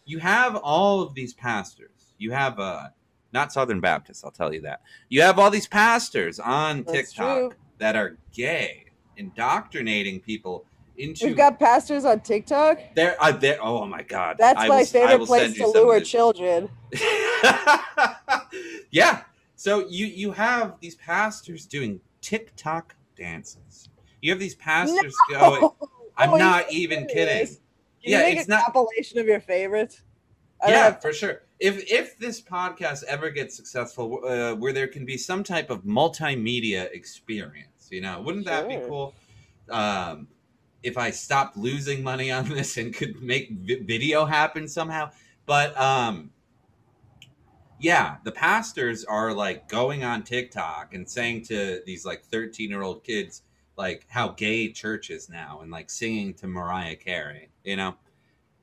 you 0.05 0.19
have 0.19 0.55
all 0.55 1.01
of 1.01 1.13
these 1.13 1.33
pastors. 1.33 2.13
You 2.17 2.31
have 2.31 2.57
uh 2.59 2.88
not 3.33 3.51
Southern 3.51 3.81
Baptists, 3.81 4.23
I'll 4.23 4.31
tell 4.31 4.53
you 4.53 4.61
that. 4.61 4.81
You 5.09 5.21
have 5.21 5.38
all 5.38 5.51
these 5.51 5.67
pastors 5.67 6.39
on 6.39 6.83
That's 6.83 7.09
TikTok 7.11 7.38
true. 7.38 7.53
that 7.79 7.97
are 7.97 8.17
gay, 8.33 8.85
indoctrinating 9.17 10.21
people 10.21 10.65
into 10.97 11.27
We've 11.27 11.38
got 11.38 11.60
pastors 11.60 12.05
on 12.05 12.21
TikTok. 12.21 12.79
there 12.95 13.15
uh, 13.19 13.31
there 13.31 13.58
oh 13.62 13.86
my 13.86 14.01
god. 14.03 14.38
That's 14.39 14.60
I 14.60 14.67
my 14.67 14.77
will- 14.79 14.86
favorite 14.86 15.25
place 15.27 15.53
to 15.53 15.60
you 15.60 15.65
some 15.73 15.81
of 15.81 15.88
lure 15.88 15.99
children. 16.01 16.69
yeah. 18.91 19.21
So 19.55 19.88
you 19.88 20.05
you 20.08 20.31
have 20.31 20.75
these 20.79 20.95
pastors 20.95 21.65
doing 21.65 21.99
TikTok 22.21 22.95
dances. 23.17 23.89
You 24.21 24.31
have 24.31 24.39
these 24.39 24.55
pastors 24.55 25.13
going. 25.31 25.69
I'm 26.17 26.31
Oh, 26.34 26.38
not 26.38 26.71
even 26.71 27.05
kidding. 27.08 27.47
Can 27.47 27.58
Yeah, 28.01 28.19
you 28.19 28.23
make 28.25 28.38
it's 28.39 28.47
a 28.47 28.51
not- 28.51 28.65
compilation 28.73 29.19
of 29.19 29.25
your 29.27 29.39
favorites. 29.39 30.01
I 30.63 30.69
Yeah, 30.71 30.84
have- 30.86 31.01
for 31.01 31.12
sure. 31.13 31.41
If 31.60 31.89
if 31.89 32.17
this 32.17 32.41
podcast 32.41 33.03
ever 33.05 33.29
gets 33.29 33.55
successful, 33.55 34.21
uh, 34.25 34.55
where 34.55 34.73
there 34.73 34.88
can 34.88 35.05
be 35.05 35.17
some 35.17 35.41
type 35.43 35.69
of 35.69 35.84
multimedia 35.84 36.91
experience, 36.93 37.88
you 37.89 38.01
know, 38.01 38.19
wouldn't 38.21 38.45
that 38.45 38.67
be 38.67 38.77
cool? 38.88 39.13
Um, 39.69 40.27
if 40.86 40.98
I 41.00 41.10
stopped 41.10 41.58
losing 41.58 42.04
money 42.04 42.32
on 42.32 42.48
this 42.48 42.78
and 42.78 42.93
could 42.93 43.21
make 43.21 43.50
vi- 43.50 43.82
video 43.82 44.24
happen 44.24 44.67
somehow, 44.67 45.12
but 45.45 45.76
um, 45.80 46.30
yeah, 47.80 48.17
the 48.24 48.32
pastors 48.32 49.04
are 49.04 49.34
like 49.34 49.67
going 49.67 50.04
on 50.04 50.24
TikTok 50.24 50.93
and 50.93 51.10
saying 51.10 51.43
to 51.45 51.82
these 51.86 52.06
like 52.06 52.24
13 52.24 52.69
year 52.69 52.84
old 52.84 53.04
kids 53.04 53.41
like 53.78 54.06
how 54.08 54.30
gay 54.30 54.71
church 54.71 55.10
is 55.10 55.28
now 55.28 55.60
and 55.62 55.71
like 55.71 55.89
singing 55.89 56.34
to 56.36 56.48
Mariah 56.48 56.95
Carey, 56.95 57.50
you 57.63 57.76
know? 57.76 57.95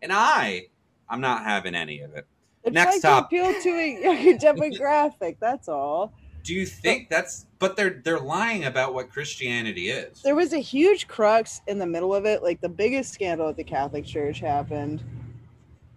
And 0.01 0.13
I, 0.13 0.69
I'm 1.09 1.21
not 1.21 1.45
having 1.45 1.75
any 1.75 2.01
of 2.01 2.15
it. 2.15 2.27
They're 2.63 2.73
Next 2.73 3.01
trying 3.01 3.23
top. 3.23 3.31
to 3.31 3.37
appeal 3.37 3.63
to 3.63 3.69
a 3.69 4.39
demographic. 4.39 5.37
That's 5.41 5.69
all. 5.69 6.15
Do 6.43 6.55
you 6.55 6.67
think 6.67 7.09
that's 7.09 7.47
but 7.59 7.77
they're 7.77 8.01
they're 8.05 8.19
lying 8.19 8.65
about 8.65 8.95
what 8.95 9.11
Christianity 9.11 9.89
is. 9.91 10.21
There 10.23 10.35
was 10.35 10.53
a 10.53 10.59
huge 10.59 11.07
crux 11.07 11.61
in 11.69 11.79
the 11.79 11.87
middle 11.87 12.15
of 12.15 12.25
it. 12.27 12.43
Like 12.43 12.61
the 12.61 12.69
biggest 12.69 13.13
scandal 13.13 13.49
at 13.49 13.57
the 13.57 13.63
Catholic 13.65 14.05
Church 14.05 14.41
happened 14.41 15.03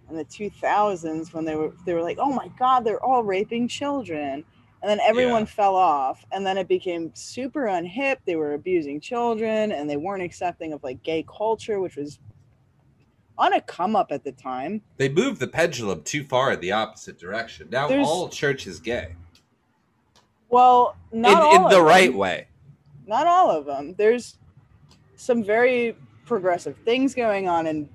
in 0.10 0.16
the 0.16 0.26
2000s 0.26 1.34
when 1.34 1.46
they 1.46 1.56
were 1.56 1.74
they 1.86 1.94
were 1.94 2.04
like, 2.04 2.18
"Oh 2.20 2.32
my 2.32 2.50
God, 2.60 2.82
they're 2.82 3.04
all 3.04 3.24
raping 3.24 3.68
children," 3.68 4.44
and 4.84 4.90
then 4.90 5.00
everyone 5.00 5.42
Yeah. 5.42 5.46
fell 5.48 5.76
off, 5.76 6.24
and 6.32 6.46
then 6.46 6.60
it 6.60 6.68
became 6.68 7.10
super 7.16 7.62
unhip. 7.66 8.18
They 8.26 8.36
were 8.36 8.54
abusing 8.54 9.00
children, 9.02 9.72
and 9.72 9.90
they 9.90 9.98
weren't 9.98 10.22
accepting 10.22 10.74
of 10.74 10.84
like 10.84 11.02
gay 11.02 11.26
culture, 11.28 11.80
which 11.80 11.96
was 11.96 12.20
on 13.38 13.52
a 13.54 13.62
come 13.62 13.96
up 13.96 14.12
at 14.12 14.24
the 14.24 14.32
time. 14.32 14.82
They 14.98 15.10
moved 15.10 15.40
the 15.42 15.48
pendulum 15.48 16.04
too 16.04 16.24
far 16.24 16.54
in 16.54 16.60
the 16.60 16.72
opposite 16.72 17.18
direction. 17.18 17.68
Now 17.72 17.88
There's- 17.88 18.08
all 18.08 18.30
church 18.30 18.68
is 18.68 18.80
gay. 18.80 19.16
Well, 20.50 20.96
not 21.12 21.42
all 21.42 21.56
in, 21.56 21.62
in 21.64 21.70
the 21.70 21.78
them. 21.78 21.86
right 21.86 22.14
way. 22.14 22.48
not 23.08 23.28
all 23.28 23.52
of 23.52 23.66
them. 23.66 23.96
There's 23.98 24.38
some 25.16 25.44
very 25.44 25.96
progressive 26.26 26.76
things 26.86 27.14
going 27.14 27.48
on 27.48 27.68
in 27.68 27.90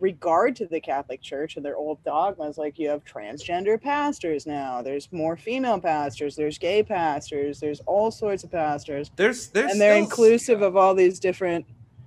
regard 0.00 0.54
to 0.56 0.66
the 0.66 0.80
Catholic 0.80 1.22
Church 1.22 1.56
and 1.56 1.64
their 1.64 1.76
old 1.76 2.02
dogmas. 2.04 2.58
Like 2.58 2.78
you 2.78 2.88
have 2.88 3.04
transgender 3.04 3.80
pastors 3.80 4.46
now. 4.46 4.82
There's 4.82 5.08
more 5.12 5.36
female 5.36 5.80
pastors. 5.80 6.36
There's 6.36 6.58
gay 6.58 6.82
pastors. 6.82 7.60
There's 7.60 7.80
all 7.80 8.10
sorts 8.10 8.44
of 8.44 8.50
pastors, 8.50 9.10
There's 9.16 9.48
there's 9.48 9.72
and 9.72 9.80
they're 9.80 9.96
inclusive 9.96 10.62
of 10.62 10.76
all 10.76 10.94
these 10.94 11.18
different. 11.18 11.66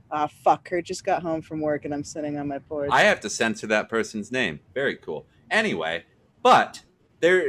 Uh, 0.10 0.28
fuck, 0.28 0.64
Kurt 0.64 0.86
just 0.86 1.04
got 1.04 1.22
home 1.22 1.42
from 1.42 1.60
work, 1.60 1.84
and 1.84 1.94
I'm 1.94 2.04
sitting 2.04 2.38
on 2.38 2.48
my 2.48 2.60
porch. 2.60 2.90
I 2.94 3.02
have 3.02 3.20
to 3.22 3.30
censor 3.30 3.68
that 3.68 3.90
person's 3.90 4.32
name. 4.32 4.62
Very 4.74 4.96
cool. 4.96 5.26
Anyway, 5.52 6.06
but 6.42 6.84
there 7.20 7.44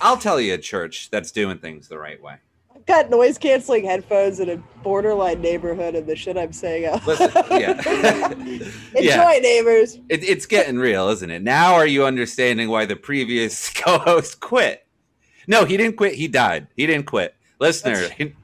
I'll 0.00 0.16
tell 0.16 0.40
you 0.40 0.54
a 0.54 0.58
church 0.58 1.10
that's 1.10 1.30
doing 1.30 1.58
things 1.58 1.88
the 1.88 1.98
right 1.98 2.20
way. 2.22 2.36
I've 2.74 2.86
got 2.86 3.10
noise 3.10 3.36
canceling 3.36 3.84
headphones 3.84 4.40
in 4.40 4.48
a 4.48 4.56
borderline 4.82 5.40
neighborhood, 5.42 5.94
and 5.94 6.06
the 6.06 6.16
shit 6.16 6.38
I'm 6.38 6.52
saying 6.52 6.86
out. 6.86 7.06
Listen, 7.06 7.30
yeah. 7.50 8.30
Enjoy, 8.32 8.62
Yeah. 8.94 9.38
neighbors. 9.42 9.96
It, 10.08 10.24
it's 10.24 10.46
getting 10.46 10.78
real, 10.78 11.08
isn't 11.10 11.30
it? 11.30 11.42
Now 11.42 11.74
are 11.74 11.86
you 11.86 12.04
understanding 12.06 12.68
why 12.70 12.86
the 12.86 12.96
previous 12.96 13.70
co-host 13.74 14.40
quit? 14.40 14.86
No, 15.46 15.64
he 15.64 15.76
didn't 15.76 15.96
quit. 15.96 16.14
He 16.14 16.28
died. 16.28 16.68
He 16.76 16.86
didn't 16.86 17.06
quit. 17.06 17.34
Listener, 17.58 18.08
he, 18.16 18.34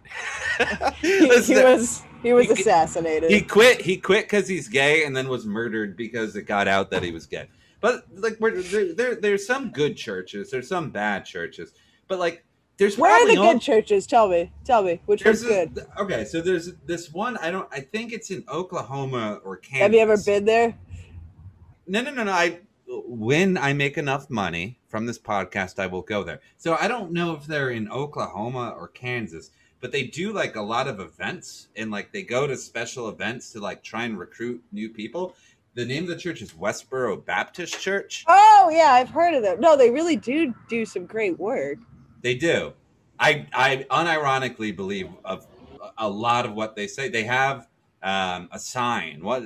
He, 1.01 1.19
he 1.19 1.55
was 1.55 2.03
he 2.23 2.33
was 2.33 2.47
He- 2.47 2.53
assassinated. 2.53 3.31
he 3.31 3.41
quit. 3.41 3.81
He 3.81 3.97
quit 3.97 4.25
because 4.25 4.49
he's 4.49 4.69
gay, 4.69 5.05
and 5.05 5.17
then 5.17 5.29
was 5.29 5.47
murdered 5.47 5.97
because 5.97 6.35
it 6.37 6.43
got 6.43 6.67
out 6.69 6.91
that 6.91 7.03
he 7.03 7.13
was 7.13 7.27
gay. 7.27 7.49
But 7.81 8.07
like, 8.15 8.39
we're, 8.41 8.63
there, 8.63 8.95
there, 8.95 9.15
there's 9.15 9.47
some 9.47 9.71
good 9.71 9.97
churches. 9.97 10.51
There's 10.51 10.69
some 10.69 10.91
bad 10.91 11.25
churches. 11.25 11.73
But 12.09 12.19
like, 12.19 12.45
There's 12.79 12.97
Where 12.97 13.13
are 13.13 13.27
the 13.27 13.37
good 13.37 13.61
churches? 13.61 14.07
Tell 14.07 14.29
me. 14.29 14.53
Tell 14.65 14.83
me. 14.83 15.01
Which 15.07 15.25
one's 15.25 15.43
There's 15.43 15.69
good? 15.71 15.87
okay, 15.99 16.25
so 16.25 16.41
there's 16.41 16.75
this 16.87 17.13
one. 17.13 17.37
I 17.39 17.51
don't. 17.51 17.69
I 17.73 17.81
think 17.81 18.13
it's 18.13 18.31
in 18.31 18.45
Oklahoma 18.49 19.41
or 19.45 19.57
Kansas. 19.57 19.81
Have 19.81 19.95
you 19.95 20.01
ever 20.01 20.17
been 20.17 20.45
there? 20.45 20.77
No, 21.87 22.03
no, 22.03 22.11
no, 22.11 22.25
no. 22.25 22.33
I 22.33 22.61
when 22.89 23.59
I 23.59 23.73
make 23.73 23.99
enough 23.99 24.31
money 24.31 24.79
from 24.89 25.07
this 25.07 25.19
podcast, 25.19 25.79
I 25.79 25.87
will 25.87 26.03
go 26.03 26.23
there. 26.23 26.41
So 26.57 26.77
I 26.81 26.89
don't 26.89 27.13
know 27.13 27.35
if 27.35 27.47
they're 27.47 27.71
in 27.71 27.91
Oklahoma 27.91 28.75
or 28.77 28.89
Kansas, 28.89 29.51
but 29.81 29.93
they 29.93 30.05
do 30.05 30.33
like 30.33 30.57
a 30.57 30.63
lot 30.63 30.89
of 30.89 31.01
events 31.01 31.69
and 31.77 31.91
like 31.91 32.13
they 32.13 32.23
go 32.23 32.47
to 32.47 32.57
special 32.57 33.09
events 33.09 33.53
to 33.53 33.61
like 33.61 33.83
try 33.83 34.05
and 34.05 34.19
recruit 34.19 34.63
new 34.73 34.89
people. 34.89 35.35
The 35.77 35.85
name 35.85 36.05
of 36.05 36.09
the 36.09 36.17
church 36.17 36.41
is 36.41 36.53
Westboro 36.53 37.23
Baptist 37.23 37.79
Church. 37.79 38.25
Oh 38.27 38.71
yeah, 38.73 38.93
I've 38.93 39.11
heard 39.11 39.35
of 39.35 39.43
them. 39.43 39.61
No, 39.61 39.77
they 39.77 39.91
really 39.91 40.17
do 40.17 40.55
do 40.71 40.87
some 40.87 41.05
great 41.05 41.39
work. 41.39 41.77
They 42.23 42.35
do. 42.35 42.73
I 43.21 43.47
I 43.53 43.85
unironically 43.91 44.75
believe 44.75 45.11
of 45.23 45.47
a 45.99 46.09
lot 46.09 46.47
of 46.47 46.55
what 46.55 46.77
they 46.77 46.87
say. 46.87 47.11
They 47.11 47.25
have 47.25 47.69
um, 48.03 48.49
a 48.53 48.59
sign. 48.59 49.23
What 49.23 49.43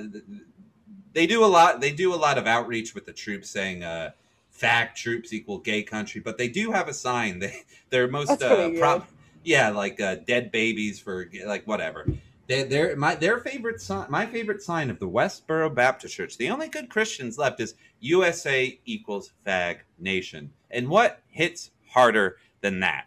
they 1.11 1.27
do 1.27 1.43
a 1.43 1.47
lot. 1.47 1.81
They 1.81 1.91
do 1.91 2.13
a 2.13 2.15
lot 2.15 2.37
of 2.37 2.47
outreach 2.47 2.95
with 2.95 3.05
the 3.05 3.13
troops, 3.13 3.49
saying 3.49 3.83
uh, 3.83 4.11
"fact 4.51 4.97
troops 4.97 5.33
equal 5.33 5.57
gay 5.57 5.83
country." 5.83 6.21
But 6.21 6.37
they 6.37 6.47
do 6.47 6.71
have 6.71 6.87
a 6.87 6.93
sign. 6.93 7.39
They 7.39 7.63
their 7.89 8.07
most 8.07 8.41
uh, 8.41 8.69
prop, 8.79 9.05
yeah, 9.43 9.69
like 9.69 9.99
uh, 9.99 10.15
dead 10.15 10.49
babies 10.49 10.97
for 10.97 11.29
like 11.45 11.67
whatever. 11.67 12.07
They, 12.51 12.63
they're 12.63 12.97
my 12.97 13.15
their 13.15 13.39
favorite 13.39 13.79
sign. 13.79 14.07
My 14.09 14.25
favorite 14.25 14.61
sign 14.61 14.89
of 14.89 14.99
the 14.99 15.07
Westboro 15.07 15.73
Baptist 15.73 16.15
Church. 16.15 16.35
The 16.35 16.49
only 16.49 16.67
good 16.67 16.89
Christians 16.89 17.37
left 17.37 17.61
is 17.61 17.75
USA 18.01 18.77
equals 18.83 19.31
fag 19.47 19.77
nation. 19.97 20.51
And 20.69 20.89
what 20.89 21.21
hits 21.29 21.71
harder 21.91 22.39
than 22.59 22.81
that? 22.81 23.05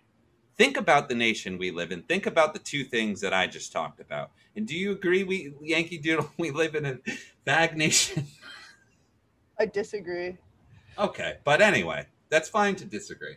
Think 0.56 0.78
about 0.78 1.10
the 1.10 1.14
nation 1.14 1.58
we 1.58 1.70
live 1.70 1.92
in. 1.92 2.04
Think 2.04 2.24
about 2.24 2.54
the 2.54 2.58
two 2.58 2.84
things 2.84 3.20
that 3.20 3.34
I 3.34 3.46
just 3.46 3.70
talked 3.70 4.00
about. 4.00 4.30
And 4.56 4.66
do 4.66 4.74
you 4.74 4.92
agree, 4.92 5.24
we 5.24 5.52
Yankee 5.60 5.98
Doodle, 5.98 6.30
we 6.38 6.50
live 6.50 6.74
in 6.74 6.86
a 6.86 6.98
fag 7.46 7.76
nation? 7.76 8.26
I 9.60 9.66
disagree. 9.66 10.38
okay, 10.98 11.36
but 11.44 11.60
anyway, 11.60 12.06
that's 12.30 12.48
fine 12.48 12.76
to 12.76 12.86
disagree. 12.86 13.36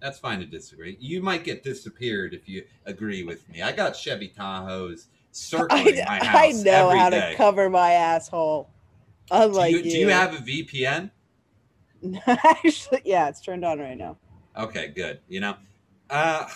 That's 0.00 0.20
fine 0.20 0.38
to 0.38 0.46
disagree. 0.46 0.96
You 1.00 1.20
might 1.20 1.42
get 1.42 1.64
disappeared 1.64 2.32
if 2.32 2.48
you 2.48 2.62
agree 2.86 3.24
with 3.24 3.48
me. 3.48 3.60
I 3.60 3.72
got 3.72 3.96
Chevy 3.96 4.28
Tahoes 4.28 5.06
circling 5.32 6.00
I, 6.00 6.18
my 6.20 6.24
house 6.24 6.60
I 6.60 6.62
know 6.62 6.90
how 6.90 7.10
day. 7.10 7.30
to 7.30 7.36
cover 7.36 7.68
my 7.70 7.92
asshole. 7.92 8.70
do, 9.30 9.36
Unlike 9.36 9.72
you, 9.72 9.82
do 9.82 9.88
you 9.90 10.08
have 10.08 10.34
a 10.34 10.38
VPN? 10.38 11.10
Actually, 12.26 13.02
yeah, 13.04 13.28
it's 13.28 13.40
turned 13.40 13.64
on 13.64 13.78
right 13.78 13.96
now. 13.98 14.16
Okay, 14.56 14.88
good. 14.88 15.20
You 15.28 15.40
know, 15.40 15.56
uh, 16.10 16.46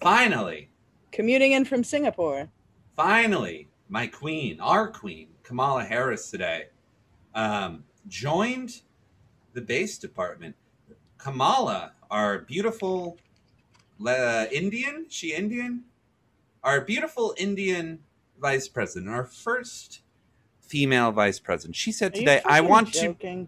finally, 0.00 0.70
Commuting 1.12 1.52
in 1.52 1.64
from 1.64 1.84
Singapore. 1.84 2.48
finally, 2.96 3.68
my 3.88 4.06
queen, 4.06 4.60
our 4.60 4.88
queen, 4.88 5.28
Kamala 5.42 5.84
Harris 5.84 6.30
today, 6.30 6.64
um, 7.34 7.84
joined 8.08 8.80
the 9.52 9.60
base 9.60 9.98
department. 9.98 10.54
Kamala, 11.18 11.92
our 12.10 12.40
beautiful 12.40 13.16
uh, 14.06 14.46
Indian, 14.52 15.06
she 15.08 15.32
Indian, 15.34 15.84
our 16.64 16.80
beautiful 16.80 17.34
Indian 17.36 18.00
vice 18.40 18.66
president, 18.66 19.12
our 19.12 19.24
first 19.24 20.00
female 20.60 21.12
vice 21.12 21.38
president. 21.38 21.76
She 21.76 21.92
said 21.92 22.14
today, 22.14 22.40
"I 22.44 22.60
want 22.62 22.92
to 22.94 23.46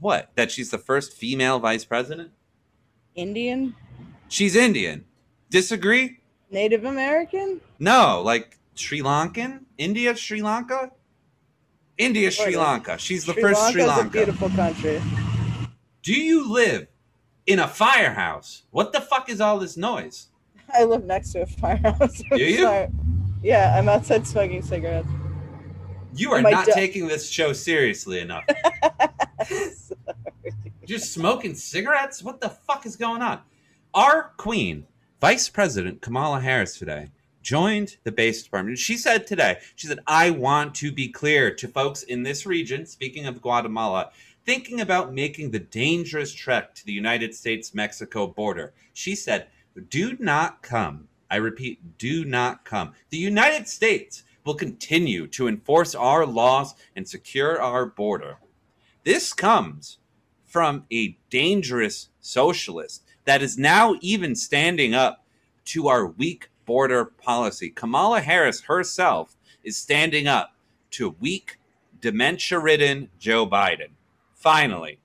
what? 0.00 0.30
That 0.36 0.50
she's 0.50 0.70
the 0.70 0.78
first 0.78 1.12
female 1.12 1.58
vice 1.58 1.84
president? 1.84 2.30
Indian, 3.14 3.74
She's 4.28 4.56
Indian. 4.56 5.04
Disagree? 5.50 6.20
Native 6.50 6.84
American. 6.84 7.60
No, 7.78 8.20
like 8.24 8.58
Sri 8.74 9.00
Lankan, 9.00 9.60
India, 9.78 10.16
Sri 10.16 10.42
Lanka, 10.42 10.90
India, 11.96 12.30
Sri 12.30 12.56
Lanka. 12.56 12.98
She's 12.98 13.24
the 13.24 13.32
Sri 13.32 13.42
first 13.42 13.60
Lanka's 13.60 13.72
Sri 13.72 13.82
a 13.82 13.86
Lanka. 13.86 14.10
beautiful 14.10 14.50
country. 14.50 15.00
Do 16.02 16.12
you 16.12 16.52
live 16.52 16.88
in 17.46 17.58
a 17.58 17.68
firehouse? 17.68 18.64
What 18.70 18.92
the 18.92 19.00
fuck 19.00 19.28
is 19.28 19.40
all 19.40 19.58
this 19.58 19.76
noise? 19.76 20.28
I 20.72 20.84
live 20.84 21.04
next 21.04 21.32
to 21.32 21.42
a 21.42 21.46
firehouse. 21.60 22.22
Do 22.30 22.38
you? 22.38 22.62
Sorry. 22.62 22.88
Yeah, 23.42 23.76
I'm 23.76 23.88
outside 23.88 24.26
smoking 24.26 24.62
cigarettes. 24.62 25.08
You 26.14 26.32
are 26.32 26.42
not 26.42 26.66
do- 26.66 26.72
taking 26.72 27.06
this 27.06 27.28
show 27.28 27.52
seriously 27.52 28.20
enough. 28.20 28.44
Just 30.86 31.12
smoking 31.12 31.54
cigarettes? 31.54 32.22
What 32.22 32.40
the 32.40 32.48
fuck 32.48 32.86
is 32.86 32.96
going 32.96 33.22
on? 33.22 33.40
Our 33.92 34.32
queen, 34.36 34.86
Vice 35.20 35.48
President 35.48 36.00
Kamala 36.00 36.40
Harris 36.40 36.78
today 36.78 37.10
joined 37.42 37.96
the 38.04 38.12
base 38.12 38.42
department. 38.42 38.78
She 38.78 38.96
said 38.96 39.26
today, 39.26 39.58
she 39.76 39.86
said, 39.86 40.00
I 40.06 40.30
want 40.30 40.74
to 40.76 40.90
be 40.90 41.08
clear 41.08 41.54
to 41.54 41.68
folks 41.68 42.02
in 42.02 42.22
this 42.22 42.44
region, 42.46 42.86
speaking 42.86 43.26
of 43.26 43.40
Guatemala, 43.40 44.10
thinking 44.44 44.80
about 44.80 45.14
making 45.14 45.50
the 45.50 45.60
dangerous 45.60 46.32
trek 46.32 46.74
to 46.74 46.86
the 46.86 46.92
United 46.92 47.34
States 47.34 47.74
Mexico 47.74 48.26
border. 48.26 48.72
She 48.94 49.14
said, 49.14 49.48
do 49.80 50.16
not 50.18 50.62
come. 50.62 51.08
I 51.30 51.36
repeat, 51.36 51.98
do 51.98 52.24
not 52.24 52.64
come. 52.64 52.94
The 53.10 53.18
United 53.18 53.68
States 53.68 54.22
will 54.44 54.54
continue 54.54 55.26
to 55.26 55.48
enforce 55.48 55.94
our 55.94 56.24
laws 56.24 56.74
and 56.94 57.08
secure 57.08 57.60
our 57.60 57.86
border. 57.86 58.38
This 59.04 59.32
comes 59.32 59.98
from 60.44 60.84
a 60.92 61.18
dangerous 61.30 62.08
socialist 62.20 63.02
that 63.24 63.42
is 63.42 63.58
now 63.58 63.96
even 64.00 64.34
standing 64.34 64.94
up 64.94 65.24
to 65.64 65.88
our 65.88 66.06
weak 66.06 66.48
border 66.64 67.04
policy. 67.04 67.70
Kamala 67.70 68.20
Harris 68.20 68.62
herself 68.62 69.36
is 69.64 69.76
standing 69.76 70.26
up 70.26 70.54
to 70.92 71.16
weak, 71.20 71.58
dementia 72.00 72.58
ridden 72.58 73.10
Joe 73.18 73.46
Biden. 73.46 73.90
Finally, 74.34 75.00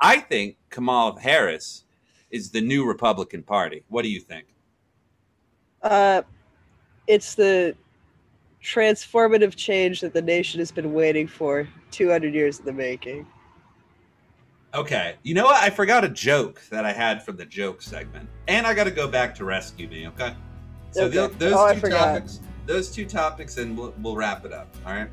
I 0.00 0.20
think 0.20 0.56
Kamala 0.70 1.20
Harris 1.20 1.84
is 2.36 2.50
the 2.50 2.60
new 2.60 2.86
Republican 2.86 3.42
Party. 3.42 3.82
What 3.88 4.02
do 4.02 4.08
you 4.10 4.20
think? 4.20 4.46
Uh, 5.82 6.22
it's 7.06 7.34
the 7.34 7.74
transformative 8.62 9.54
change 9.56 10.00
that 10.02 10.12
the 10.12 10.22
nation 10.22 10.58
has 10.60 10.70
been 10.70 10.92
waiting 10.92 11.26
for 11.26 11.68
200 11.90 12.34
years 12.34 12.58
in 12.58 12.64
the 12.64 12.72
making. 12.72 13.26
Okay, 14.74 15.14
you 15.22 15.32
know 15.34 15.44
what? 15.44 15.62
I 15.62 15.70
forgot 15.70 16.04
a 16.04 16.08
joke 16.08 16.60
that 16.70 16.84
I 16.84 16.92
had 16.92 17.22
from 17.24 17.36
the 17.36 17.46
joke 17.46 17.80
segment, 17.80 18.28
and 18.46 18.66
I 18.66 18.74
got 18.74 18.84
to 18.84 18.90
go 18.90 19.08
back 19.08 19.34
to 19.36 19.44
rescue 19.44 19.88
me. 19.88 20.06
Okay, 20.08 20.34
so 20.90 21.04
Okay. 21.04 21.14
tho- 21.14 21.28
those 21.28 21.54
Oh, 21.56 21.72
two 21.72 21.88
topics, 21.88 22.40
those 22.66 22.90
two 22.90 23.06
topics, 23.06 23.56
and 23.56 23.78
we'll, 23.78 23.94
we'll 24.02 24.16
wrap 24.16 24.44
it 24.44 24.52
up. 24.52 24.74
All 24.84 24.92
right. 24.92 25.08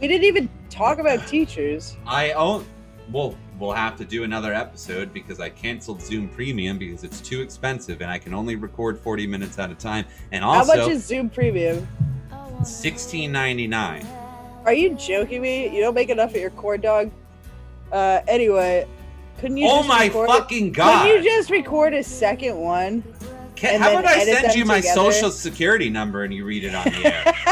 We 0.00 0.08
didn't 0.08 0.24
even 0.24 0.48
talk 0.70 0.98
about 0.98 1.24
teachers. 1.28 1.96
I 2.06 2.32
own. 2.32 2.64
Well, 3.12 3.36
we'll 3.58 3.72
have 3.72 3.96
to 3.96 4.04
do 4.04 4.24
another 4.24 4.52
episode 4.52 5.12
because 5.12 5.40
I 5.40 5.48
canceled 5.48 6.02
Zoom 6.02 6.28
Premium 6.28 6.78
because 6.78 7.04
it's 7.04 7.20
too 7.20 7.40
expensive, 7.40 8.00
and 8.00 8.10
I 8.10 8.18
can 8.18 8.34
only 8.34 8.56
record 8.56 8.98
forty 8.98 9.26
minutes 9.26 9.58
at 9.58 9.70
a 9.70 9.74
time. 9.74 10.04
And 10.32 10.44
also, 10.44 10.72
How 10.72 10.78
much 10.78 10.88
is 10.90 11.04
Zoom 11.04 11.28
Premium? 11.30 11.86
sixteen 12.64 13.32
ninety 13.32 13.66
nine. 13.66 14.06
Are 14.64 14.72
you 14.72 14.94
joking 14.94 15.42
me? 15.42 15.68
You 15.74 15.82
don't 15.82 15.94
make 15.94 16.08
enough 16.08 16.34
at 16.34 16.40
your 16.40 16.50
corn 16.50 16.80
dog? 16.80 17.10
Uh, 17.92 18.20
anyway, 18.26 18.86
couldn't 19.38 19.58
you 19.58 19.66
Oh 19.68 19.78
just 19.78 19.88
my 19.88 20.04
record 20.06 20.28
fucking 20.28 20.66
It? 20.68 20.72
god! 20.72 21.02
Couldn't 21.06 21.22
you 21.22 21.30
just 21.30 21.50
record 21.50 21.94
a 21.94 22.02
second 22.02 22.56
one? 22.56 23.02
Can- 23.56 23.80
how 23.80 23.90
about 23.90 24.06
I 24.06 24.24
send 24.24 24.54
you 24.54 24.64
my 24.64 24.76
together? 24.80 24.94
social 25.12 25.30
security 25.30 25.90
number 25.90 26.24
and 26.24 26.32
you 26.34 26.44
read 26.44 26.64
it 26.64 26.74
on 26.74 26.84
the 26.84 27.14
air? 27.14 27.34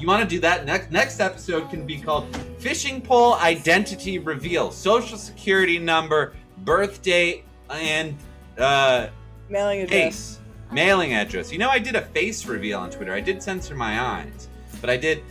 You 0.00 0.08
want 0.08 0.22
to 0.22 0.28
do 0.28 0.38
that 0.40 0.66
next? 0.66 0.90
Next 0.90 1.18
episode 1.18 1.70
can 1.70 1.86
be 1.86 1.98
called 1.98 2.26
"Fishing 2.64 3.02
Pole 3.02 3.34
Identity 3.34 4.18
Reveal: 4.18 4.70
Social 4.70 5.18
Security 5.18 5.78
Number, 5.78 6.32
Birth 6.64 7.02
Date, 7.02 7.44
and 7.68 8.16
uh, 8.56 9.08
Mailing 9.50 9.82
address. 9.82 10.00
face, 10.00 10.38
mailing 10.72 11.12
address." 11.12 11.52
You 11.52 11.58
know, 11.58 11.68
I 11.68 11.78
did 11.78 11.94
a 11.94 12.00
face 12.00 12.46
reveal 12.46 12.78
on 12.78 12.88
Twitter. 12.88 13.12
I 13.12 13.20
did 13.20 13.42
censor 13.42 13.74
my 13.76 14.00
eyes, 14.00 14.48
but 14.80 14.88
I 14.88 14.96
did 14.96 15.22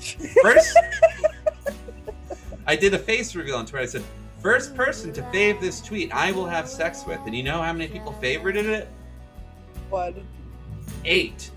first. 0.43 0.77
I 2.67 2.75
did 2.75 2.93
a 2.93 2.99
face 2.99 3.35
reveal 3.35 3.55
on 3.55 3.65
Twitter. 3.65 3.81
I 3.83 3.87
said, 3.87 4.03
first 4.39 4.75
person 4.75 5.11
to 5.13 5.23
fave 5.23 5.59
this 5.59 5.81
tweet, 5.81 6.13
I 6.13 6.31
will 6.31 6.45
have 6.45 6.69
sex 6.69 7.03
with." 7.07 7.19
And 7.25 7.35
you 7.35 7.41
know 7.41 7.63
how 7.63 7.73
many 7.73 7.87
people 7.87 8.13
favorited 8.21 8.65
it? 8.65 8.87
One. 9.89 10.23
Eight. 11.03 11.49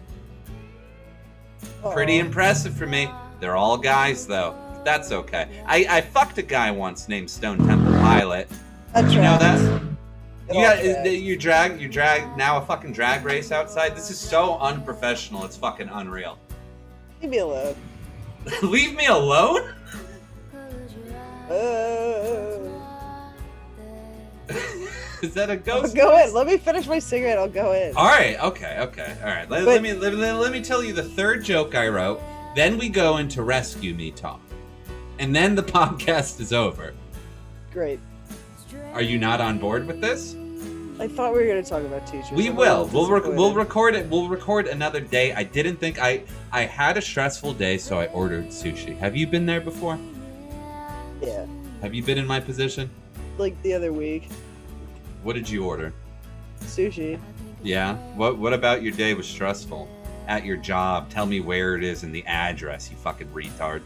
Pretty 1.92 2.18
impressive 2.18 2.74
for 2.74 2.86
me. 2.86 3.10
They're 3.40 3.56
all 3.56 3.76
guys, 3.76 4.26
though. 4.26 4.56
That's 4.87 5.11
okay. 5.11 5.49
I, 5.66 5.85
I 5.90 6.01
fucked 6.01 6.38
a 6.38 6.42
guy 6.42 6.70
once 6.70 7.09
named 7.09 7.29
Stone 7.29 7.59
Temple 7.66 7.92
Pilot. 7.94 8.49
That's 8.94 9.12
You 9.12 9.20
know 9.20 9.33
right. 9.33 9.40
that? 9.40 9.83
It 10.49 10.55
You 10.55 10.62
got 10.62 10.79
tracks. 10.79 11.11
you 11.11 11.37
drag 11.37 11.81
you 11.81 11.88
drag 11.88 12.37
now 12.37 12.59
a 12.59 12.61
fucking 12.64 12.92
drag 12.92 13.25
race 13.25 13.51
outside. 13.51 13.96
This 13.96 14.12
is 14.12 14.18
so 14.18 14.57
unprofessional. 14.61 15.44
It's 15.44 15.57
fucking 15.57 15.88
unreal. 15.88 16.38
Leave 17.20 17.31
me 17.33 17.38
alone. 17.38 17.75
Leave 18.62 18.94
me 18.94 19.07
alone. 19.07 19.75
Uh, 21.51 21.53
Is 25.20 25.35
that 25.35 25.49
a 25.51 25.55
I'll 25.55 25.59
ghost? 25.59 25.96
go 25.96 26.16
in. 26.25 26.33
Let 26.33 26.46
me 26.46 26.59
finish 26.59 26.87
my 26.87 27.01
cigarette. 27.01 27.38
I'll 27.38 27.49
go 27.49 27.72
in. 27.72 27.96
All 27.96 28.07
right. 28.07 28.38
Okay. 28.40 28.77
Okay. 28.83 29.16
All 29.20 29.27
right. 29.31 29.51
Let, 29.51 29.64
But- 29.64 29.66
let 29.66 29.83
me 29.83 29.94
let, 29.94 30.12
me- 30.12 30.31
let 30.31 30.53
me 30.53 30.62
tell 30.62 30.81
you 30.85 30.92
the 30.92 31.03
third 31.03 31.42
joke 31.42 31.75
I 31.75 31.88
wrote. 31.88 32.20
Then 32.55 32.79
we 32.79 32.88
go 32.88 33.16
into 33.16 33.42
rescue 33.42 33.94
me 33.94 34.12
talk, 34.12 34.40
and 35.18 35.35
then 35.35 35.55
the 35.55 35.62
podcast 35.79 36.40
is 36.40 36.52
over. 36.52 36.94
Great. 37.72 38.00
Are 38.92 39.02
you 39.02 39.18
not 39.18 39.40
on 39.40 39.59
board 39.59 39.87
with 39.87 40.00
this? 40.00 40.35
I 40.98 41.09
thought 41.09 41.35
we 41.35 41.40
were 41.40 41.46
going 41.46 41.62
to 41.62 41.68
talk 41.68 41.83
about 41.83 42.07
teachers. 42.07 42.31
We 42.33 42.48
I'm 42.48 42.57
will. 42.57 42.87
We'll 42.87 43.11
rec- 43.11 43.24
we'll 43.24 43.52
record 43.55 43.94
it. 43.94 44.07
We'll 44.09 44.29
record 44.29 44.66
another 44.66 45.00
day. 45.00 45.35
I 45.35 45.42
didn't 45.42 45.76
think 45.76 45.98
I 46.00 46.22
I 46.52 46.62
had 46.62 46.96
a 46.96 47.02
stressful 47.02 47.52
day, 47.55 47.76
so 47.76 47.98
I 48.00 48.07
ordered 48.07 48.46
sushi. 48.46 48.96
Have 48.96 49.14
you 49.14 49.26
been 49.26 49.44
there 49.44 49.61
before? 49.61 49.98
Yeah. 51.20 51.44
Have 51.83 51.94
you 51.94 52.02
been 52.02 52.16
in 52.16 52.26
my 52.26 52.40
position? 52.40 52.88
Like 53.37 53.61
the 53.62 53.74
other 53.74 53.92
week. 53.92 54.29
What 55.22 55.35
did 55.35 55.50
you 55.50 55.64
order? 55.66 55.92
Sushi. 56.62 57.20
Yeah. 57.62 57.96
What 58.14 58.38
What 58.38 58.55
about 58.55 58.83
your 58.83 58.92
day 58.92 59.12
was 59.12 59.26
stressful? 59.26 59.88
At 60.29 60.44
your 60.46 60.57
job, 60.57 61.11
tell 61.11 61.26
me 61.26 61.40
where 61.40 61.76
it 61.76 61.85
is 61.85 62.02
and 62.05 62.14
the 62.14 62.24
address. 62.26 62.90
You 62.90 62.96
fucking 62.96 63.29
retard. 63.29 63.83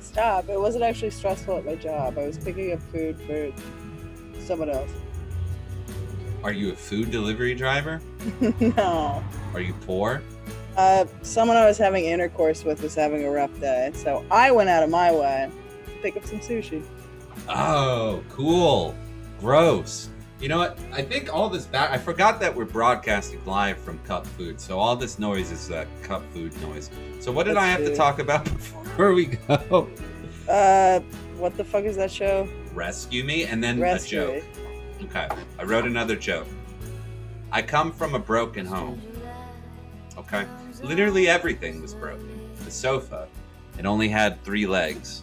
Stop. 0.00 0.48
It 0.48 0.58
wasn't 0.58 0.84
actually 0.84 1.10
stressful 1.10 1.58
at 1.58 1.64
my 1.64 1.74
job. 1.74 2.18
I 2.18 2.26
was 2.26 2.38
picking 2.38 2.72
up 2.72 2.80
food 2.90 3.20
for 3.20 3.52
someone 4.40 4.70
else. 4.70 4.90
Are 6.42 6.52
you 6.52 6.72
a 6.72 6.76
food 6.76 7.10
delivery 7.10 7.54
driver? 7.54 8.00
no. 8.60 9.22
Are 9.52 9.60
you 9.60 9.74
poor? 9.86 10.22
Uh, 10.76 11.04
someone 11.22 11.56
I 11.56 11.66
was 11.66 11.76
having 11.76 12.06
intercourse 12.06 12.64
with 12.64 12.82
was 12.82 12.94
having 12.94 13.24
a 13.24 13.30
rough 13.30 13.58
day, 13.60 13.90
so 13.94 14.24
I 14.30 14.50
went 14.50 14.70
out 14.70 14.82
of 14.82 14.88
my 14.88 15.12
way 15.12 15.50
to 15.84 15.92
pick 16.02 16.16
up 16.16 16.24
some 16.24 16.38
sushi. 16.38 16.82
Oh, 17.48 18.22
cool. 18.30 18.94
Gross. 19.40 20.08
You 20.40 20.48
know 20.48 20.56
what? 20.56 20.78
I 20.90 21.02
think 21.02 21.32
all 21.32 21.50
this 21.50 21.66
back. 21.66 21.90
I 21.90 21.98
forgot 21.98 22.40
that 22.40 22.54
we're 22.54 22.64
broadcasting 22.64 23.44
live 23.44 23.76
from 23.76 23.98
Cup 24.00 24.26
Food, 24.26 24.58
so 24.58 24.78
all 24.78 24.96
this 24.96 25.18
noise 25.18 25.52
is 25.52 25.70
uh, 25.70 25.84
Cup 26.02 26.22
Food 26.32 26.58
noise. 26.62 26.88
So 27.20 27.30
what 27.30 27.44
did 27.44 27.56
That's 27.56 27.64
I 27.64 27.68
have 27.68 27.80
to 27.80 27.94
talk 27.94 28.20
about 28.20 28.44
before 28.56 29.12
we 29.12 29.26
go? 29.26 29.86
Uh, 30.48 31.00
what 31.36 31.58
the 31.58 31.64
fuck 31.64 31.84
is 31.84 31.96
that 31.96 32.10
show? 32.10 32.48
Rescue 32.72 33.22
me, 33.22 33.44
and 33.44 33.62
then 33.62 33.78
Rescue. 33.78 34.22
a 34.22 34.40
joke. 34.40 34.44
Okay, 35.02 35.28
I 35.58 35.62
wrote 35.64 35.84
another 35.84 36.16
joke. 36.16 36.48
I 37.52 37.60
come 37.60 37.92
from 37.92 38.14
a 38.14 38.18
broken 38.18 38.64
home. 38.64 39.00
Okay, 40.16 40.46
literally 40.82 41.28
everything 41.28 41.82
was 41.82 41.92
broken. 41.92 42.50
The 42.64 42.70
sofa, 42.70 43.28
it 43.78 43.84
only 43.84 44.08
had 44.08 44.42
three 44.42 44.66
legs. 44.66 45.22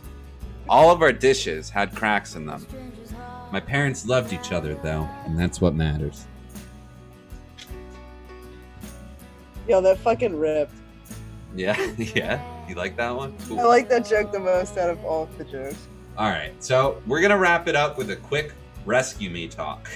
All 0.69 0.91
of 0.91 1.01
our 1.01 1.11
dishes 1.11 1.71
had 1.71 1.95
cracks 1.95 2.35
in 2.35 2.45
them. 2.45 2.67
My 3.51 3.59
parents 3.59 4.05
loved 4.05 4.33
each 4.33 4.51
other 4.51 4.75
though, 4.75 5.07
and 5.25 5.39
that's 5.39 5.61
what 5.61 5.73
matters. 5.73 6.25
Yo, 9.67 9.81
that 9.81 9.97
fucking 9.99 10.37
ripped. 10.37 10.73
Yeah, 11.55 11.81
yeah. 11.97 12.41
You 12.67 12.75
like 12.75 12.97
that 12.97 13.15
one? 13.15 13.35
Cool. 13.47 13.61
I 13.61 13.63
like 13.63 13.89
that 13.89 14.05
joke 14.05 14.31
the 14.31 14.39
most 14.39 14.77
out 14.77 14.91
of 14.91 15.03
all 15.03 15.23
of 15.23 15.37
the 15.39 15.45
jokes. 15.45 15.87
All 16.17 16.29
right, 16.29 16.51
so 16.61 17.01
we're 17.07 17.21
gonna 17.21 17.37
wrap 17.37 17.67
it 17.67 17.75
up 17.75 17.97
with 17.97 18.11
a 18.11 18.15
quick 18.17 18.53
rescue 18.85 19.29
me 19.31 19.47
talk. 19.47 19.89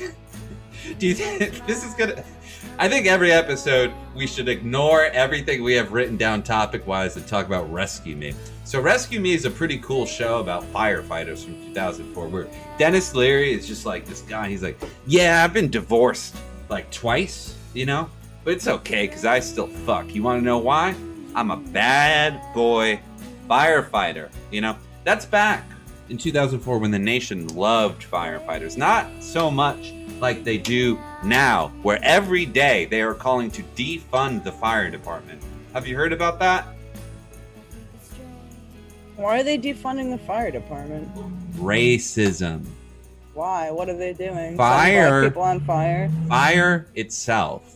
Do 0.98 1.06
you 1.06 1.14
think 1.14 1.68
this 1.68 1.84
is 1.86 1.94
gonna? 1.94 2.24
I 2.78 2.88
think 2.88 3.06
every 3.06 3.32
episode 3.32 3.92
we 4.16 4.28
should 4.28 4.50
ignore 4.50 5.06
everything 5.06 5.64
we 5.64 5.74
have 5.74 5.92
written 5.92 6.18
down 6.18 6.44
topic 6.44 6.86
wise 6.88 7.16
and 7.16 7.28
talk 7.28 7.46
about 7.46 7.72
Rescue 7.72 8.16
Me. 8.16 8.34
So 8.64 8.82
Rescue 8.82 9.20
Me 9.20 9.34
is 9.34 9.46
a 9.46 9.52
pretty 9.52 9.78
cool 9.80 10.06
show 10.06 10.40
about 10.40 10.64
firefighters 10.74 11.44
from 11.44 11.62
2004. 11.74 12.28
Where 12.28 12.48
Denis 12.78 13.14
Leary 13.14 13.54
is 13.54 13.68
just 13.68 13.86
like 13.86 14.06
this 14.06 14.22
guy. 14.22 14.50
He's 14.50 14.64
like, 14.64 14.80
yeah, 15.06 15.44
I've 15.44 15.54
been 15.54 15.70
divorced 15.70 16.36
like 16.70 16.90
twice, 16.92 17.56
you 17.74 17.86
know, 17.86 18.10
but 18.44 18.54
it's 18.54 18.68
okay 18.68 19.08
because 19.08 19.26
I 19.26 19.40
still 19.40 19.68
fuck. 19.68 20.14
You 20.16 20.24
want 20.24 20.42
to 20.42 20.46
know 20.46 20.58
why? 20.58 20.96
I'm 21.36 21.52
a 21.52 21.58
bad 21.58 22.42
boy 22.54 23.00
firefighter. 23.50 24.30
You 24.52 24.62
know, 24.62 24.78
that's 25.04 25.26
back 25.26 25.70
in 26.10 26.18
2004 26.18 26.78
when 26.78 26.92
the 26.92 27.00
nation 27.00 27.48
loved 27.50 28.04
firefighters. 28.04 28.78
Not 28.78 29.08
so 29.20 29.52
much 29.52 29.94
like 30.22 30.44
they 30.44 30.58
do 30.58 31.00
now, 31.24 31.70
where 31.82 32.00
every 32.04 32.46
day 32.46 32.86
they 32.86 33.02
are 33.02 33.14
calling 33.14 33.50
to 33.52 33.64
defund 33.76 34.44
the 34.44 34.52
fire 34.52 34.90
department. 34.90 35.42
Have 35.74 35.88
you 35.88 35.96
heard 35.96 36.14
about 36.14 36.40
that? 36.40 36.68
Why 39.16 39.40
are 39.40 39.44
they 39.44 39.58
defunding 39.58 40.12
the 40.12 40.18
fire 40.20 40.52
department? 40.52 41.10
Racism. 41.56 42.66
Why? 43.34 43.72
What 43.72 43.90
are 43.90 43.98
they 43.98 44.14
doing? 44.14 44.58
Fire. 44.58 45.24
people 45.24 45.42
on 45.42 45.60
fire? 45.62 46.12
Fire 46.28 46.88
itself 46.96 47.76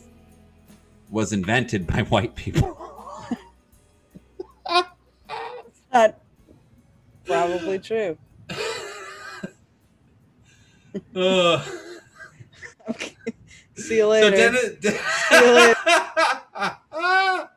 was 1.09 1.33
invented 1.33 1.87
by 1.87 2.01
white 2.09 2.35
people. 2.35 2.77
That 5.91 6.19
probably 7.25 7.79
true. 7.79 8.17
Ugh. 11.15 11.84
Okay. 12.89 13.15
See 13.75 13.97
you 13.97 14.03
So 14.19 14.29
later. 14.29 14.31
Denis, 14.31 14.75
See 15.29 15.45
you 15.45 15.51
later. 15.53 15.75